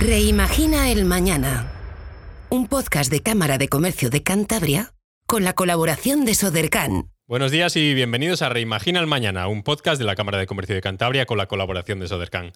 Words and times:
Reimagina 0.00 0.90
el 0.90 1.04
Mañana. 1.04 1.70
Un 2.48 2.68
podcast 2.68 3.12
de 3.12 3.20
Cámara 3.20 3.58
de 3.58 3.68
Comercio 3.68 4.08
de 4.08 4.22
Cantabria 4.22 4.94
con 5.26 5.44
la 5.44 5.52
colaboración 5.52 6.24
de 6.24 6.34
Sodercan. 6.34 7.10
Buenos 7.26 7.50
días 7.50 7.76
y 7.76 7.92
bienvenidos 7.92 8.40
a 8.40 8.48
Reimagina 8.48 8.98
el 8.98 9.06
Mañana, 9.06 9.46
un 9.46 9.62
podcast 9.62 9.98
de 9.98 10.06
la 10.06 10.16
Cámara 10.16 10.38
de 10.38 10.46
Comercio 10.46 10.74
de 10.74 10.80
Cantabria 10.80 11.26
con 11.26 11.36
la 11.36 11.48
colaboración 11.48 12.00
de 12.00 12.08
Sodercan. 12.08 12.54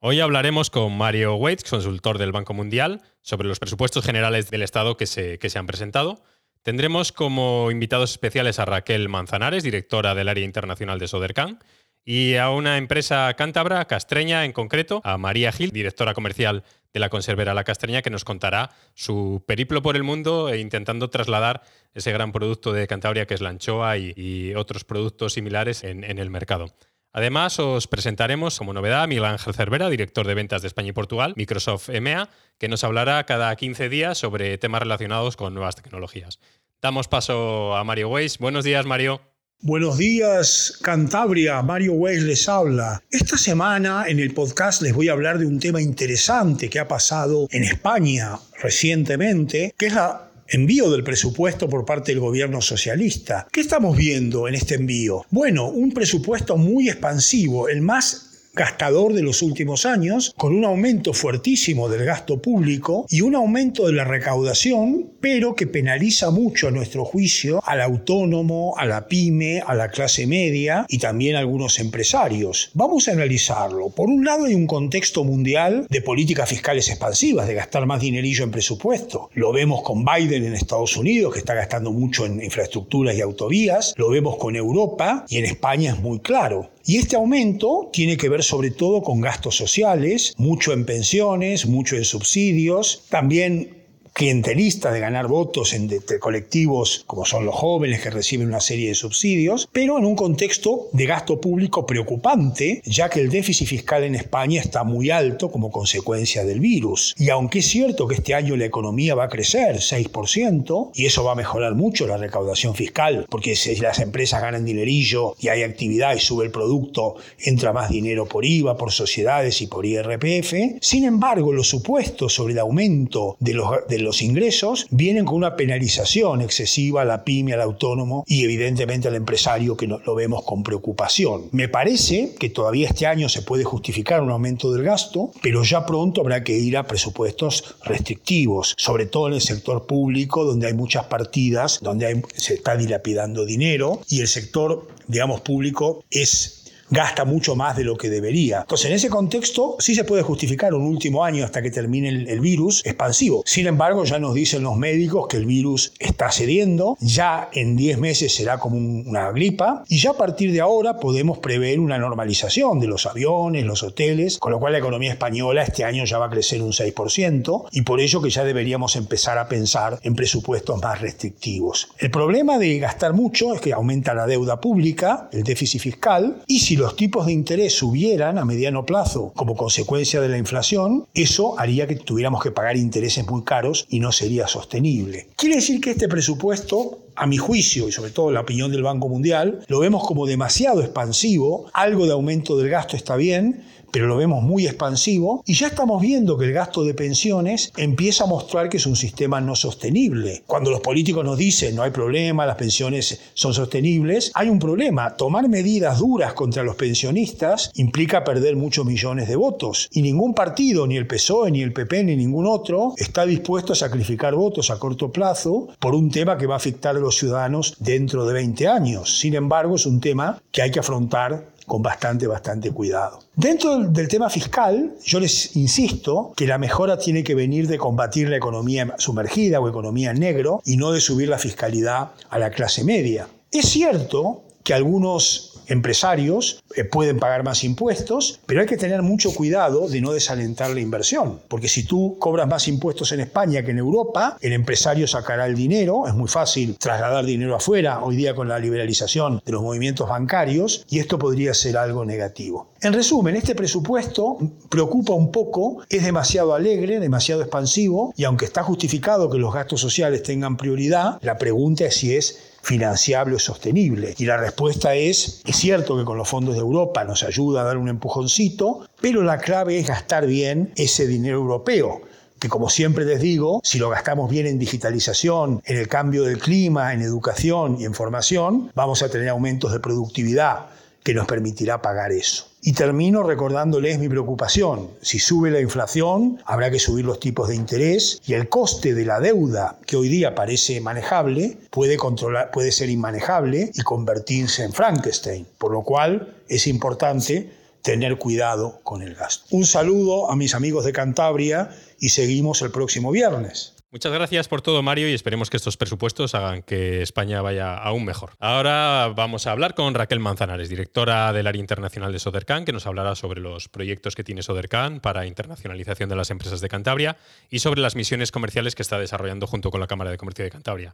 Hoy 0.00 0.20
hablaremos 0.20 0.68
con 0.68 0.94
Mario 0.94 1.36
Waits, 1.36 1.64
consultor 1.64 2.18
del 2.18 2.32
Banco 2.32 2.52
Mundial, 2.52 3.00
sobre 3.22 3.48
los 3.48 3.60
presupuestos 3.60 4.04
generales 4.04 4.50
del 4.50 4.60
Estado 4.60 4.98
que 4.98 5.06
se, 5.06 5.38
que 5.38 5.48
se 5.48 5.58
han 5.58 5.66
presentado. 5.66 6.22
Tendremos 6.62 7.12
como 7.12 7.70
invitados 7.70 8.10
especiales 8.10 8.58
a 8.58 8.66
Raquel 8.66 9.08
Manzanares, 9.08 9.64
directora 9.64 10.14
del 10.14 10.28
área 10.28 10.44
internacional 10.44 10.98
de 10.98 11.08
Sodercan, 11.08 11.60
y 12.04 12.36
a 12.36 12.50
una 12.50 12.76
empresa 12.76 13.32
cántabra, 13.34 13.86
castreña 13.86 14.44
en 14.44 14.52
concreto, 14.52 15.00
a 15.04 15.16
María 15.16 15.52
Gil, 15.52 15.70
directora 15.70 16.14
comercial 16.14 16.64
de 16.92 17.00
la 17.00 17.08
conservera 17.08 17.54
La 17.54 17.64
Castreña, 17.64 18.02
que 18.02 18.10
nos 18.10 18.24
contará 18.24 18.70
su 18.94 19.42
periplo 19.46 19.82
por 19.82 19.96
el 19.96 20.04
mundo 20.04 20.48
e 20.48 20.60
intentando 20.60 21.10
trasladar 21.10 21.62
ese 21.92 22.12
gran 22.12 22.30
producto 22.30 22.72
de 22.72 22.86
Cantabria 22.86 23.26
que 23.26 23.34
es 23.34 23.40
la 23.40 23.48
anchoa 23.50 23.98
y, 23.98 24.54
otros 24.54 24.84
productos 24.84 25.32
similares 25.32 25.82
en, 25.82 26.04
el 26.04 26.30
mercado. 26.30 26.72
Además, 27.12 27.58
os 27.58 27.86
presentaremos 27.86 28.58
como 28.58 28.72
novedad 28.72 29.02
a 29.02 29.06
Miguel 29.06 29.24
Ángel 29.24 29.54
Cervera, 29.54 29.88
director 29.88 30.26
de 30.26 30.34
ventas 30.34 30.62
de 30.62 30.68
España 30.68 30.88
y 30.88 30.92
Portugal, 30.92 31.34
Microsoft 31.36 31.88
EMEA, 31.88 32.28
que 32.58 32.68
nos 32.68 32.84
hablará 32.84 33.24
cada 33.24 33.54
15 33.54 33.88
días 33.88 34.18
sobre 34.18 34.58
temas 34.58 34.82
relacionados 34.82 35.36
con 35.36 35.54
nuevas 35.54 35.76
tecnologías. 35.76 36.38
Damos 36.80 37.08
paso 37.08 37.74
a 37.76 37.82
Mario 37.84 38.10
Weiss. 38.10 38.38
Buenos 38.38 38.64
días, 38.64 38.84
Mario. 38.84 39.33
Buenos 39.66 39.96
días, 39.96 40.78
Cantabria. 40.82 41.62
Mario 41.62 41.94
Weiss 41.94 42.22
les 42.22 42.50
habla. 42.50 43.02
Esta 43.10 43.38
semana 43.38 44.04
en 44.06 44.18
el 44.18 44.34
podcast 44.34 44.82
les 44.82 44.92
voy 44.92 45.08
a 45.08 45.12
hablar 45.12 45.38
de 45.38 45.46
un 45.46 45.58
tema 45.58 45.80
interesante 45.80 46.68
que 46.68 46.78
ha 46.78 46.86
pasado 46.86 47.48
en 47.50 47.64
España 47.64 48.38
recientemente, 48.60 49.74
que 49.78 49.86
es 49.86 49.94
el 49.94 50.00
envío 50.48 50.90
del 50.90 51.02
presupuesto 51.02 51.66
por 51.66 51.86
parte 51.86 52.12
del 52.12 52.20
gobierno 52.20 52.60
socialista. 52.60 53.48
¿Qué 53.50 53.62
estamos 53.62 53.96
viendo 53.96 54.46
en 54.48 54.54
este 54.54 54.74
envío? 54.74 55.24
Bueno, 55.30 55.70
un 55.70 55.92
presupuesto 55.92 56.58
muy 56.58 56.90
expansivo, 56.90 57.70
el 57.70 57.80
más 57.80 58.33
gastador 58.54 59.12
de 59.12 59.22
los 59.22 59.42
últimos 59.42 59.86
años, 59.86 60.32
con 60.36 60.54
un 60.54 60.64
aumento 60.64 61.12
fuertísimo 61.12 61.88
del 61.88 62.04
gasto 62.04 62.40
público 62.40 63.06
y 63.10 63.20
un 63.20 63.34
aumento 63.34 63.86
de 63.86 63.92
la 63.92 64.04
recaudación, 64.04 65.10
pero 65.20 65.54
que 65.54 65.66
penaliza 65.66 66.30
mucho 66.30 66.68
a 66.68 66.70
nuestro 66.70 67.04
juicio 67.04 67.60
al 67.64 67.80
autónomo, 67.80 68.74
a 68.76 68.86
la 68.86 69.08
pyme, 69.08 69.62
a 69.66 69.74
la 69.74 69.88
clase 69.88 70.26
media 70.26 70.86
y 70.88 70.98
también 70.98 71.36
a 71.36 71.40
algunos 71.40 71.78
empresarios. 71.78 72.70
Vamos 72.74 73.08
a 73.08 73.12
analizarlo. 73.12 73.90
Por 73.90 74.08
un 74.08 74.24
lado 74.24 74.44
hay 74.44 74.54
un 74.54 74.66
contexto 74.66 75.24
mundial 75.24 75.86
de 75.90 76.00
políticas 76.00 76.48
fiscales 76.48 76.88
expansivas, 76.88 77.46
de 77.46 77.54
gastar 77.54 77.86
más 77.86 78.00
dinerillo 78.00 78.44
en 78.44 78.50
presupuesto. 78.50 79.30
Lo 79.34 79.52
vemos 79.52 79.82
con 79.82 80.04
Biden 80.04 80.44
en 80.44 80.54
Estados 80.54 80.96
Unidos, 80.96 81.32
que 81.32 81.40
está 81.40 81.54
gastando 81.54 81.90
mucho 81.90 82.26
en 82.26 82.42
infraestructuras 82.42 83.16
y 83.16 83.20
autovías. 83.20 83.94
Lo 83.96 84.10
vemos 84.10 84.36
con 84.36 84.56
Europa 84.56 85.24
y 85.28 85.38
en 85.38 85.44
España 85.46 85.92
es 85.92 86.00
muy 86.00 86.20
claro. 86.20 86.70
Y 86.86 86.98
este 86.98 87.16
aumento 87.16 87.88
tiene 87.92 88.16
que 88.16 88.28
ver 88.28 88.42
sobre 88.42 88.70
todo 88.70 89.02
con 89.02 89.20
gastos 89.20 89.56
sociales, 89.56 90.34
mucho 90.36 90.72
en 90.72 90.84
pensiones, 90.84 91.66
mucho 91.66 91.96
en 91.96 92.04
subsidios, 92.04 93.04
también 93.08 93.83
clientelista 94.14 94.92
de 94.92 95.00
ganar 95.00 95.26
votos 95.26 95.74
entre 95.74 96.20
colectivos 96.20 97.02
como 97.06 97.26
son 97.26 97.44
los 97.44 97.54
jóvenes 97.54 98.00
que 98.00 98.10
reciben 98.10 98.46
una 98.46 98.60
serie 98.60 98.88
de 98.88 98.94
subsidios, 98.94 99.68
pero 99.72 99.98
en 99.98 100.04
un 100.04 100.14
contexto 100.14 100.88
de 100.92 101.06
gasto 101.06 101.40
público 101.40 101.84
preocupante, 101.84 102.80
ya 102.84 103.10
que 103.10 103.20
el 103.20 103.28
déficit 103.28 103.66
fiscal 103.66 104.04
en 104.04 104.14
España 104.14 104.60
está 104.60 104.84
muy 104.84 105.10
alto 105.10 105.50
como 105.50 105.72
consecuencia 105.72 106.44
del 106.44 106.60
virus. 106.60 107.14
Y 107.18 107.30
aunque 107.30 107.58
es 107.58 107.66
cierto 107.66 108.06
que 108.06 108.14
este 108.14 108.34
año 108.34 108.56
la 108.56 108.66
economía 108.66 109.16
va 109.16 109.24
a 109.24 109.28
crecer 109.28 109.76
6%, 109.76 110.92
y 110.94 111.06
eso 111.06 111.24
va 111.24 111.32
a 111.32 111.36
mejorar 111.36 111.74
mucho 111.74 112.06
la 112.06 112.16
recaudación 112.16 112.74
fiscal, 112.74 113.26
porque 113.28 113.56
si 113.56 113.74
las 113.76 113.98
empresas 113.98 114.40
ganan 114.40 114.64
dinerillo 114.64 115.34
y 115.40 115.48
hay 115.48 115.62
actividad 115.62 116.14
y 116.14 116.20
sube 116.20 116.44
el 116.44 116.52
producto, 116.52 117.16
entra 117.38 117.72
más 117.72 117.90
dinero 117.90 118.26
por 118.26 118.44
IVA, 118.44 118.76
por 118.76 118.92
sociedades 118.92 119.60
y 119.60 119.66
por 119.66 119.84
IRPF, 119.84 120.78
sin 120.80 121.04
embargo 121.04 121.52
los 121.52 121.68
supuestos 121.68 122.32
sobre 122.32 122.52
el 122.52 122.60
aumento 122.60 123.36
de 123.40 123.54
los, 123.54 123.68
los 124.04 124.22
ingresos 124.22 124.86
vienen 124.90 125.24
con 125.24 125.36
una 125.36 125.56
penalización 125.56 126.40
excesiva 126.40 127.02
a 127.02 127.04
la 127.04 127.24
pyme, 127.24 127.52
al 127.52 127.60
autónomo 127.60 128.24
y 128.26 128.44
evidentemente 128.44 129.08
al 129.08 129.16
empresario 129.16 129.76
que 129.76 129.86
lo 129.86 130.14
vemos 130.14 130.44
con 130.44 130.62
preocupación. 130.62 131.48
Me 131.50 131.68
parece 131.68 132.34
que 132.38 132.50
todavía 132.50 132.88
este 132.88 133.06
año 133.06 133.28
se 133.28 133.42
puede 133.42 133.64
justificar 133.64 134.22
un 134.22 134.30
aumento 134.30 134.72
del 134.72 134.84
gasto, 134.84 135.32
pero 135.42 135.62
ya 135.64 135.86
pronto 135.86 136.20
habrá 136.20 136.44
que 136.44 136.56
ir 136.56 136.76
a 136.76 136.86
presupuestos 136.86 137.76
restrictivos, 137.84 138.74
sobre 138.76 139.06
todo 139.06 139.28
en 139.28 139.34
el 139.34 139.40
sector 139.40 139.86
público 139.86 140.44
donde 140.44 140.66
hay 140.66 140.74
muchas 140.74 141.06
partidas, 141.06 141.78
donde 141.82 142.22
se 142.34 142.54
está 142.54 142.76
dilapidando 142.76 143.44
dinero 143.44 144.00
y 144.08 144.20
el 144.20 144.28
sector, 144.28 144.88
digamos, 145.08 145.40
público 145.40 146.04
es 146.10 146.63
gasta 146.94 147.24
mucho 147.24 147.56
más 147.56 147.76
de 147.76 147.84
lo 147.84 147.98
que 147.98 148.08
debería. 148.08 148.60
Entonces, 148.60 148.86
en 148.86 148.92
ese 148.94 149.10
contexto, 149.10 149.76
sí 149.80 149.94
se 149.96 150.04
puede 150.04 150.22
justificar 150.22 150.74
un 150.74 150.86
último 150.86 151.24
año 151.24 151.44
hasta 151.44 151.60
que 151.60 151.70
termine 151.70 152.08
el, 152.08 152.40
virus 152.44 152.84
expansivo. 152.84 153.42
Sin 153.46 153.66
embargo, 153.66 154.04
ya 154.04 154.18
nos 154.18 154.34
dicen 154.34 154.62
los 154.62 154.76
médicos 154.76 155.26
que 155.28 155.38
el 155.38 155.46
virus 155.46 155.92
está 155.98 156.30
cediendo, 156.30 156.96
ya 157.00 157.48
en 157.52 157.74
10 157.74 157.98
meses 157.98 158.34
será 158.34 158.58
como 158.58 158.76
una 158.76 159.30
gripa, 159.32 159.82
y 159.88 159.98
ya 159.98 160.10
a 160.10 160.16
partir 160.16 160.52
de 160.52 160.60
ahora 160.60 161.00
podemos 161.00 161.38
prever 161.38 161.80
una 161.80 161.98
normalización 161.98 162.78
de 162.80 162.86
los 162.86 163.06
aviones, 163.06 163.64
los 163.64 163.82
hoteles, 163.82 164.38
con 164.38 164.52
lo 164.52 164.60
cual 164.60 164.74
la 164.74 164.78
economía 164.78 165.10
española 165.10 165.62
este 165.62 165.84
año 165.84 166.04
ya 166.04 166.18
va 166.18 166.26
a 166.26 166.30
crecer 166.30 166.62
un 166.62 166.72
6%, 166.72 167.64
y 167.72 167.82
por 167.82 168.00
ello 168.00 168.22
que 168.22 168.30
ya 168.30 168.44
deberíamos 168.44 168.94
empezar 168.94 169.38
a 169.38 169.48
pensar 169.48 169.98
en 170.02 170.14
presupuestos 170.14 170.80
más 170.80 171.00
restrictivos. 171.00 171.88
El 171.98 172.10
problema 172.10 172.58
de 172.58 172.78
gastar 172.78 173.14
mucho 173.14 173.54
es 173.54 173.60
que 173.60 173.72
aumenta 173.72 174.14
la 174.14 174.26
deuda 174.26 174.60
pública, 174.60 175.28
el 175.32 175.42
déficit 175.42 175.80
fiscal, 175.80 176.42
y 176.46 176.60
si 176.60 176.76
los 176.84 176.96
tipos 176.96 177.24
de 177.24 177.32
interés 177.32 177.72
subieran 177.72 178.36
a 178.36 178.44
mediano 178.44 178.84
plazo 178.84 179.32
como 179.34 179.56
consecuencia 179.56 180.20
de 180.20 180.28
la 180.28 180.36
inflación, 180.36 181.06
eso 181.14 181.58
haría 181.58 181.86
que 181.86 181.96
tuviéramos 181.96 182.42
que 182.42 182.50
pagar 182.50 182.76
intereses 182.76 183.26
muy 183.26 183.42
caros 183.42 183.86
y 183.88 184.00
no 184.00 184.12
sería 184.12 184.48
sostenible. 184.48 185.28
Quiere 185.34 185.56
decir 185.56 185.80
que 185.80 185.92
este 185.92 186.08
presupuesto 186.08 186.98
a 187.16 187.26
mi 187.26 187.38
juicio 187.38 187.88
y 187.88 187.92
sobre 187.92 188.10
todo 188.10 188.30
la 188.30 188.40
opinión 188.40 188.70
del 188.70 188.82
Banco 188.82 189.08
Mundial, 189.08 189.64
lo 189.68 189.78
vemos 189.78 190.06
como 190.06 190.26
demasiado 190.26 190.82
expansivo, 190.82 191.70
algo 191.72 192.04
de 192.04 192.12
aumento 192.12 192.54
del 192.58 192.68
gasto 192.68 192.96
está 192.96 193.16
bien, 193.16 193.64
pero 193.94 194.08
lo 194.08 194.16
vemos 194.16 194.42
muy 194.42 194.66
expansivo 194.66 195.44
y 195.46 195.54
ya 195.54 195.68
estamos 195.68 196.02
viendo 196.02 196.36
que 196.36 196.46
el 196.46 196.52
gasto 196.52 196.82
de 196.82 196.94
pensiones 196.94 197.72
empieza 197.76 198.24
a 198.24 198.26
mostrar 198.26 198.68
que 198.68 198.78
es 198.78 198.86
un 198.86 198.96
sistema 198.96 199.40
no 199.40 199.54
sostenible. 199.54 200.42
Cuando 200.48 200.72
los 200.72 200.80
políticos 200.80 201.24
nos 201.24 201.38
dicen 201.38 201.76
no 201.76 201.84
hay 201.84 201.92
problema, 201.92 202.44
las 202.44 202.56
pensiones 202.56 203.20
son 203.34 203.54
sostenibles, 203.54 204.32
hay 204.34 204.48
un 204.48 204.58
problema. 204.58 205.14
Tomar 205.14 205.48
medidas 205.48 206.00
duras 206.00 206.32
contra 206.32 206.64
los 206.64 206.74
pensionistas 206.74 207.70
implica 207.76 208.24
perder 208.24 208.56
muchos 208.56 208.84
millones 208.84 209.28
de 209.28 209.36
votos 209.36 209.88
y 209.92 210.02
ningún 210.02 210.34
partido, 210.34 210.88
ni 210.88 210.96
el 210.96 211.06
PSOE, 211.06 211.52
ni 211.52 211.62
el 211.62 211.72
PP, 211.72 212.02
ni 212.02 212.16
ningún 212.16 212.46
otro, 212.48 212.94
está 212.96 213.24
dispuesto 213.24 213.74
a 213.74 213.76
sacrificar 213.76 214.34
votos 214.34 214.72
a 214.72 214.78
corto 214.80 215.12
plazo 215.12 215.68
por 215.78 215.94
un 215.94 216.10
tema 216.10 216.36
que 216.36 216.48
va 216.48 216.54
a 216.54 216.56
afectar 216.56 216.96
a 216.96 216.98
los 216.98 217.16
ciudadanos 217.16 217.76
dentro 217.78 218.26
de 218.26 218.32
20 218.32 218.66
años. 218.66 219.20
Sin 219.20 219.36
embargo, 219.36 219.76
es 219.76 219.86
un 219.86 220.00
tema 220.00 220.42
que 220.50 220.62
hay 220.62 220.72
que 220.72 220.80
afrontar 220.80 221.53
con 221.66 221.82
bastante, 221.82 222.26
bastante 222.26 222.70
cuidado. 222.70 223.20
Dentro 223.34 223.78
del 223.78 224.08
tema 224.08 224.30
fiscal, 224.30 224.94
yo 225.04 225.20
les 225.20 225.56
insisto 225.56 226.32
que 226.36 226.46
la 226.46 226.58
mejora 226.58 226.98
tiene 226.98 227.24
que 227.24 227.34
venir 227.34 227.66
de 227.68 227.78
combatir 227.78 228.28
la 228.28 228.36
economía 228.36 228.94
sumergida 228.98 229.60
o 229.60 229.68
economía 229.68 230.10
en 230.10 230.20
negro 230.20 230.60
y 230.64 230.76
no 230.76 230.92
de 230.92 231.00
subir 231.00 231.28
la 231.28 231.38
fiscalidad 231.38 232.12
a 232.30 232.38
la 232.38 232.50
clase 232.50 232.84
media. 232.84 233.28
Es 233.50 233.68
cierto 233.68 234.42
que 234.62 234.74
algunos 234.74 235.53
empresarios 235.66 236.62
eh, 236.76 236.84
pueden 236.84 237.18
pagar 237.18 237.44
más 237.44 237.64
impuestos, 237.64 238.40
pero 238.46 238.60
hay 238.60 238.66
que 238.66 238.76
tener 238.76 239.02
mucho 239.02 239.34
cuidado 239.34 239.88
de 239.88 240.00
no 240.00 240.12
desalentar 240.12 240.70
la 240.70 240.80
inversión, 240.80 241.40
porque 241.48 241.68
si 241.68 241.84
tú 241.84 242.16
cobras 242.18 242.48
más 242.48 242.68
impuestos 242.68 243.12
en 243.12 243.20
España 243.20 243.62
que 243.62 243.70
en 243.70 243.78
Europa, 243.78 244.36
el 244.40 244.52
empresario 244.52 245.06
sacará 245.06 245.46
el 245.46 245.54
dinero, 245.54 246.06
es 246.06 246.14
muy 246.14 246.28
fácil 246.28 246.76
trasladar 246.78 247.24
dinero 247.24 247.56
afuera 247.56 248.02
hoy 248.02 248.16
día 248.16 248.34
con 248.34 248.48
la 248.48 248.58
liberalización 248.58 249.42
de 249.44 249.52
los 249.52 249.62
movimientos 249.62 250.08
bancarios, 250.08 250.84
y 250.88 250.98
esto 250.98 251.18
podría 251.18 251.54
ser 251.54 251.76
algo 251.76 252.04
negativo. 252.04 252.68
En 252.80 252.92
resumen, 252.92 253.36
este 253.36 253.54
presupuesto 253.54 254.38
preocupa 254.68 255.14
un 255.14 255.32
poco, 255.32 255.78
es 255.88 256.04
demasiado 256.04 256.54
alegre, 256.54 257.00
demasiado 257.00 257.40
expansivo, 257.40 258.12
y 258.16 258.24
aunque 258.24 258.44
está 258.44 258.62
justificado 258.62 259.30
que 259.30 259.38
los 259.38 259.54
gastos 259.54 259.80
sociales 259.80 260.22
tengan 260.22 260.56
prioridad, 260.56 261.18
la 261.22 261.38
pregunta 261.38 261.86
es 261.86 261.96
si 261.96 262.14
es 262.14 262.53
financiable 262.64 263.36
o 263.36 263.38
sostenible. 263.38 264.14
Y 264.18 264.24
la 264.24 264.36
respuesta 264.38 264.94
es, 264.94 265.42
es 265.44 265.56
cierto 265.56 265.96
que 265.96 266.04
con 266.04 266.16
los 266.16 266.28
fondos 266.28 266.54
de 266.54 266.60
Europa 266.60 267.04
nos 267.04 267.22
ayuda 267.22 267.60
a 267.60 267.64
dar 267.64 267.76
un 267.76 267.88
empujoncito, 267.88 268.88
pero 269.00 269.22
la 269.22 269.38
clave 269.38 269.78
es 269.78 269.86
gastar 269.86 270.26
bien 270.26 270.72
ese 270.76 271.06
dinero 271.06 271.36
europeo 271.36 272.00
que 272.38 272.48
como 272.50 272.68
siempre 272.68 273.06
les 273.06 273.22
digo, 273.22 273.60
si 273.64 273.78
lo 273.78 273.88
gastamos 273.88 274.30
bien 274.30 274.46
en 274.46 274.58
digitalización, 274.58 275.62
en 275.64 275.78
el 275.78 275.88
cambio 275.88 276.24
del 276.24 276.38
clima, 276.38 276.92
en 276.92 277.00
educación 277.00 277.78
y 277.80 277.86
en 277.86 277.94
formación, 277.94 278.70
vamos 278.74 279.02
a 279.02 279.08
tener 279.08 279.30
aumentos 279.30 279.72
de 279.72 279.80
productividad 279.80 280.66
que 281.04 281.14
nos 281.14 281.26
permitirá 281.26 281.82
pagar 281.82 282.10
eso. 282.10 282.48
Y 282.62 282.72
termino 282.72 283.22
recordándoles 283.22 283.98
mi 283.98 284.08
preocupación. 284.08 284.90
Si 285.02 285.18
sube 285.18 285.50
la 285.50 285.60
inflación, 285.60 286.42
habrá 286.46 286.70
que 286.70 286.78
subir 286.78 287.04
los 287.04 287.20
tipos 287.20 287.48
de 287.48 287.56
interés 287.56 288.22
y 288.26 288.32
el 288.32 288.48
coste 288.48 288.94
de 288.94 289.04
la 289.04 289.20
deuda, 289.20 289.78
que 289.86 289.96
hoy 289.96 290.08
día 290.08 290.34
parece 290.34 290.80
manejable, 290.80 291.58
puede, 291.70 291.98
controlar, 291.98 292.50
puede 292.50 292.72
ser 292.72 292.88
inmanejable 292.88 293.70
y 293.74 293.82
convertirse 293.82 294.64
en 294.64 294.72
Frankenstein. 294.72 295.46
Por 295.58 295.72
lo 295.72 295.82
cual 295.82 296.36
es 296.48 296.66
importante 296.66 297.52
tener 297.82 298.16
cuidado 298.16 298.80
con 298.82 299.02
el 299.02 299.14
gasto. 299.14 299.44
Un 299.50 299.66
saludo 299.66 300.30
a 300.30 300.36
mis 300.36 300.54
amigos 300.54 300.86
de 300.86 300.94
Cantabria 300.94 301.68
y 302.00 302.08
seguimos 302.08 302.62
el 302.62 302.70
próximo 302.70 303.10
viernes. 303.10 303.73
Muchas 303.94 304.12
gracias 304.12 304.48
por 304.48 304.60
todo, 304.60 304.82
Mario, 304.82 305.08
y 305.08 305.12
esperemos 305.12 305.50
que 305.50 305.56
estos 305.56 305.76
presupuestos 305.76 306.34
hagan 306.34 306.62
que 306.62 307.00
España 307.00 307.40
vaya 307.42 307.76
aún 307.76 308.04
mejor. 308.04 308.30
Ahora 308.40 309.12
vamos 309.14 309.46
a 309.46 309.52
hablar 309.52 309.74
con 309.74 309.94
Raquel 309.94 310.18
Manzanares, 310.18 310.68
directora 310.68 311.32
del 311.32 311.46
área 311.46 311.60
internacional 311.60 312.10
de 312.10 312.18
Sodercan, 312.18 312.64
que 312.64 312.72
nos 312.72 312.88
hablará 312.88 313.14
sobre 313.14 313.40
los 313.40 313.68
proyectos 313.68 314.16
que 314.16 314.24
tiene 314.24 314.42
Sodercan 314.42 314.98
para 314.98 315.26
internacionalización 315.26 316.08
de 316.08 316.16
las 316.16 316.32
empresas 316.32 316.60
de 316.60 316.68
Cantabria 316.68 317.14
y 317.50 317.60
sobre 317.60 317.80
las 317.80 317.94
misiones 317.94 318.32
comerciales 318.32 318.74
que 318.74 318.82
está 318.82 318.98
desarrollando 318.98 319.46
junto 319.46 319.70
con 319.70 319.80
la 319.80 319.86
Cámara 319.86 320.10
de 320.10 320.16
Comercio 320.16 320.44
de 320.44 320.50
Cantabria. 320.50 320.92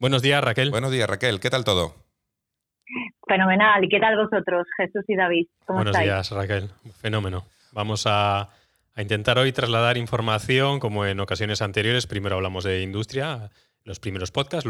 Buenos 0.00 0.20
días, 0.20 0.42
Raquel. 0.42 0.72
Buenos 0.72 0.90
días, 0.90 1.08
Raquel. 1.08 1.38
¿Qué 1.38 1.50
tal 1.50 1.62
todo? 1.62 1.94
Fenomenal. 3.28 3.84
¿Y 3.84 3.88
qué 3.88 4.00
tal 4.00 4.16
vosotros, 4.16 4.66
Jesús 4.76 5.04
y 5.06 5.14
David? 5.14 5.46
Buenos 5.68 5.96
días, 5.96 6.28
Raquel. 6.32 6.68
Fenómeno. 7.00 7.44
Vamos 7.70 8.08
a 8.08 8.48
a 8.94 9.02
intentar 9.02 9.38
hoy 9.38 9.52
trasladar 9.52 9.96
información 9.96 10.80
como 10.80 11.06
en 11.06 11.20
ocasiones 11.20 11.62
anteriores. 11.62 12.06
Primero 12.06 12.36
hablamos 12.36 12.64
de 12.64 12.82
industria, 12.82 13.50
los 13.84 14.00
primeros 14.00 14.30
podcasts, 14.30 14.68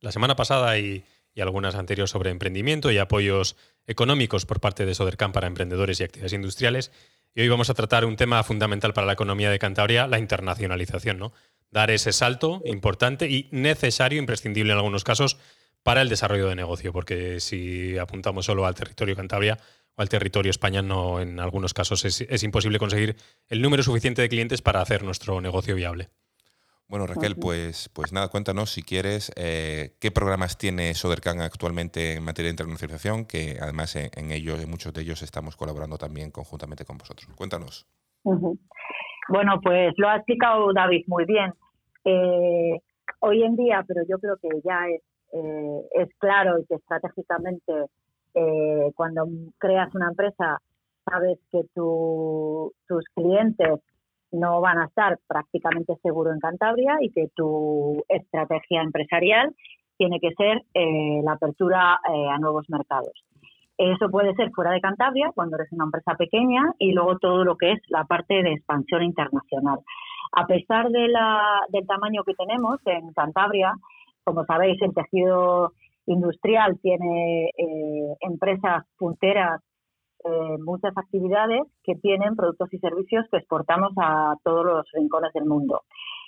la 0.00 0.12
semana 0.12 0.36
pasada 0.36 0.78
y, 0.78 1.04
algunas 1.40 1.74
anteriores 1.74 2.10
sobre 2.10 2.28
emprendimiento 2.28 2.90
y 2.90 2.98
apoyos 2.98 3.56
económicos 3.86 4.44
por 4.44 4.60
parte 4.60 4.84
de 4.84 4.94
Sodercam 4.94 5.32
para 5.32 5.46
emprendedores 5.46 5.98
y 5.98 6.04
actividades 6.04 6.34
industriales. 6.34 6.92
Y 7.34 7.40
hoy 7.40 7.48
vamos 7.48 7.70
a 7.70 7.74
tratar 7.74 8.04
un 8.04 8.16
tema 8.16 8.42
fundamental 8.42 8.92
para 8.92 9.06
la 9.06 9.14
economía 9.14 9.50
de 9.50 9.58
Cantabria, 9.58 10.06
la 10.06 10.18
internacionalización, 10.18 11.18
¿no? 11.18 11.32
Dar 11.70 11.90
ese 11.90 12.12
salto 12.12 12.60
importante 12.66 13.30
y 13.30 13.48
necesario, 13.52 14.18
imprescindible 14.18 14.72
en 14.72 14.76
algunos 14.76 15.02
casos, 15.02 15.38
para 15.82 16.02
el 16.02 16.10
desarrollo 16.10 16.46
de 16.48 16.56
negocio, 16.56 16.92
porque 16.92 17.40
si 17.40 17.96
apuntamos 17.96 18.44
solo 18.44 18.66
al 18.66 18.74
territorio 18.74 19.16
Cantabria, 19.16 19.58
al 20.00 20.08
territorio 20.08 20.50
español, 20.50 20.88
no, 20.88 21.20
en 21.20 21.38
algunos 21.40 21.74
casos 21.74 22.04
es, 22.04 22.42
imposible 22.42 22.78
conseguir 22.78 23.16
el 23.48 23.60
número 23.60 23.82
suficiente 23.82 24.22
de 24.22 24.28
clientes 24.28 24.62
para 24.62 24.80
hacer 24.80 25.04
nuestro 25.04 25.40
negocio 25.40 25.74
viable. 25.74 26.08
Bueno, 26.88 27.06
Raquel, 27.06 27.36
pues, 27.36 27.88
pues 27.90 28.12
nada, 28.12 28.28
cuéntanos 28.28 28.70
si 28.70 28.82
quieres 28.82 29.30
eh, 29.36 29.94
qué 30.00 30.10
programas 30.10 30.58
tiene 30.58 30.94
Sodercan 30.94 31.40
actualmente 31.40 32.14
en 32.14 32.24
materia 32.24 32.48
de 32.48 32.54
internacionalización, 32.54 33.26
que 33.26 33.58
además 33.60 33.94
en, 33.94 34.32
ellos, 34.32 34.60
en 34.60 34.70
muchos 34.70 34.92
de 34.92 35.02
ellos 35.02 35.22
estamos 35.22 35.54
colaborando 35.54 35.98
también 35.98 36.30
conjuntamente 36.30 36.84
con 36.84 36.98
vosotros. 36.98 37.28
Cuéntanos. 37.36 37.86
Bueno, 38.24 39.60
pues 39.62 39.92
lo 39.98 40.08
ha 40.08 40.16
explicado 40.16 40.72
David 40.72 41.04
muy 41.06 41.26
bien. 41.26 41.52
Eh, 42.04 42.80
hoy 43.20 43.42
en 43.44 43.54
día, 43.54 43.84
pero 43.86 44.00
yo 44.08 44.18
creo 44.18 44.36
que 44.38 44.48
ya 44.64 44.88
es, 44.88 45.02
eh, 45.32 45.80
es 46.02 46.08
claro 46.18 46.58
y 46.58 46.66
que 46.66 46.74
estratégicamente 46.74 47.72
eh, 48.34 48.92
cuando 48.94 49.26
creas 49.58 49.94
una 49.94 50.08
empresa 50.08 50.60
sabes 51.04 51.38
que 51.50 51.62
tus 51.74 53.04
clientes 53.14 53.80
no 54.32 54.60
van 54.60 54.78
a 54.78 54.86
estar 54.86 55.18
prácticamente 55.26 55.96
seguros 56.02 56.34
en 56.34 56.40
Cantabria 56.40 56.98
y 57.00 57.10
que 57.10 57.28
tu 57.34 58.02
estrategia 58.08 58.82
empresarial 58.82 59.54
tiene 59.96 60.20
que 60.20 60.32
ser 60.34 60.62
eh, 60.74 61.20
la 61.24 61.32
apertura 61.32 62.00
eh, 62.08 62.28
a 62.30 62.38
nuevos 62.38 62.64
mercados. 62.68 63.12
Eso 63.76 64.10
puede 64.10 64.34
ser 64.34 64.50
fuera 64.50 64.72
de 64.72 64.80
Cantabria, 64.80 65.30
cuando 65.34 65.56
eres 65.56 65.72
una 65.72 65.84
empresa 65.84 66.14
pequeña, 66.14 66.62
y 66.78 66.92
luego 66.92 67.18
todo 67.18 67.44
lo 67.44 67.56
que 67.56 67.72
es 67.72 67.80
la 67.88 68.04
parte 68.04 68.42
de 68.42 68.52
expansión 68.52 69.02
internacional. 69.02 69.80
A 70.32 70.46
pesar 70.46 70.90
de 70.90 71.08
la, 71.08 71.40
del 71.70 71.86
tamaño 71.86 72.22
que 72.24 72.34
tenemos 72.34 72.78
en 72.84 73.12
Cantabria, 73.14 73.72
como 74.22 74.44
sabéis, 74.44 74.80
el 74.82 74.94
tejido 74.94 75.72
industrial 76.12 76.78
tiene 76.82 77.50
eh, 77.56 78.16
empresas 78.20 78.84
punteras, 78.98 79.60
eh, 80.24 80.58
muchas 80.64 80.96
actividades 80.96 81.62
que 81.82 81.94
tienen 81.96 82.36
productos 82.36 82.72
y 82.72 82.78
servicios 82.78 83.26
que 83.30 83.38
exportamos 83.38 83.92
a 83.96 84.34
todos 84.44 84.64
los 84.64 84.86
rincones 84.92 85.32
del 85.32 85.46
mundo. 85.46 85.82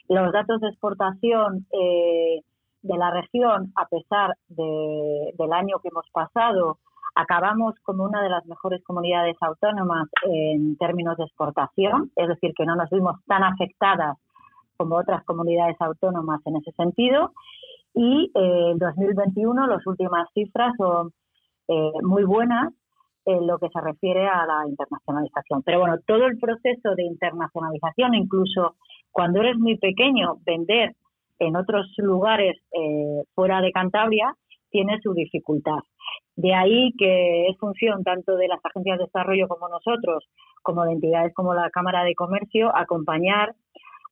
Los 0.08 0.32
datos 0.32 0.60
de 0.60 0.68
exportación 0.68 1.66
eh, 1.72 2.40
de 2.82 2.98
la 2.98 3.10
región, 3.10 3.72
a 3.76 3.86
pesar 3.86 4.34
del 4.48 5.52
año 5.52 5.78
que 5.80 5.88
hemos 5.88 6.08
pasado, 6.12 6.78
acabamos 7.14 7.74
como 7.82 8.04
una 8.04 8.22
de 8.22 8.30
las 8.30 8.44
mejores 8.46 8.82
comunidades 8.84 9.36
autónomas 9.40 10.08
en 10.24 10.76
términos 10.78 11.16
de 11.16 11.24
exportación, 11.24 12.10
es 12.16 12.28
decir, 12.28 12.52
que 12.56 12.64
no 12.64 12.74
nos 12.74 12.90
vimos 12.90 13.16
tan 13.26 13.44
afectadas 13.44 14.16
como 14.76 14.96
otras 14.96 15.22
comunidades 15.24 15.76
autónomas 15.80 16.40
en 16.46 16.56
ese 16.56 16.72
sentido. 16.72 17.32
Y 17.94 18.30
eh, 18.34 18.70
en 18.72 18.78
2021 18.78 19.66
las 19.66 19.86
últimas 19.86 20.28
cifras 20.32 20.72
son 20.78 21.12
eh, 21.68 21.92
muy 22.02 22.24
buenas 22.24 22.72
en 23.24 23.46
lo 23.46 23.58
que 23.58 23.68
se 23.68 23.80
refiere 23.80 24.26
a 24.26 24.46
la 24.46 24.68
internacionalización. 24.68 25.62
Pero 25.62 25.80
bueno, 25.80 25.96
todo 26.06 26.26
el 26.26 26.38
proceso 26.38 26.94
de 26.96 27.04
internacionalización, 27.04 28.14
incluso 28.14 28.76
cuando 29.10 29.40
eres 29.40 29.56
muy 29.58 29.78
pequeño, 29.78 30.38
vender 30.44 30.94
en 31.38 31.56
otros 31.56 31.86
lugares 31.98 32.56
eh, 32.72 33.22
fuera 33.34 33.60
de 33.60 33.72
Cantabria, 33.72 34.34
tiene 34.70 34.98
su 35.02 35.12
dificultad. 35.12 35.80
De 36.34 36.54
ahí 36.54 36.92
que 36.96 37.48
es 37.48 37.58
función 37.58 38.02
tanto 38.04 38.36
de 38.36 38.48
las 38.48 38.64
agencias 38.64 38.98
de 38.98 39.04
desarrollo 39.04 39.46
como 39.48 39.68
nosotros, 39.68 40.24
como 40.62 40.84
de 40.84 40.92
entidades 40.92 41.34
como 41.34 41.54
la 41.54 41.70
Cámara 41.70 42.04
de 42.04 42.14
Comercio, 42.14 42.74
acompañar 42.74 43.54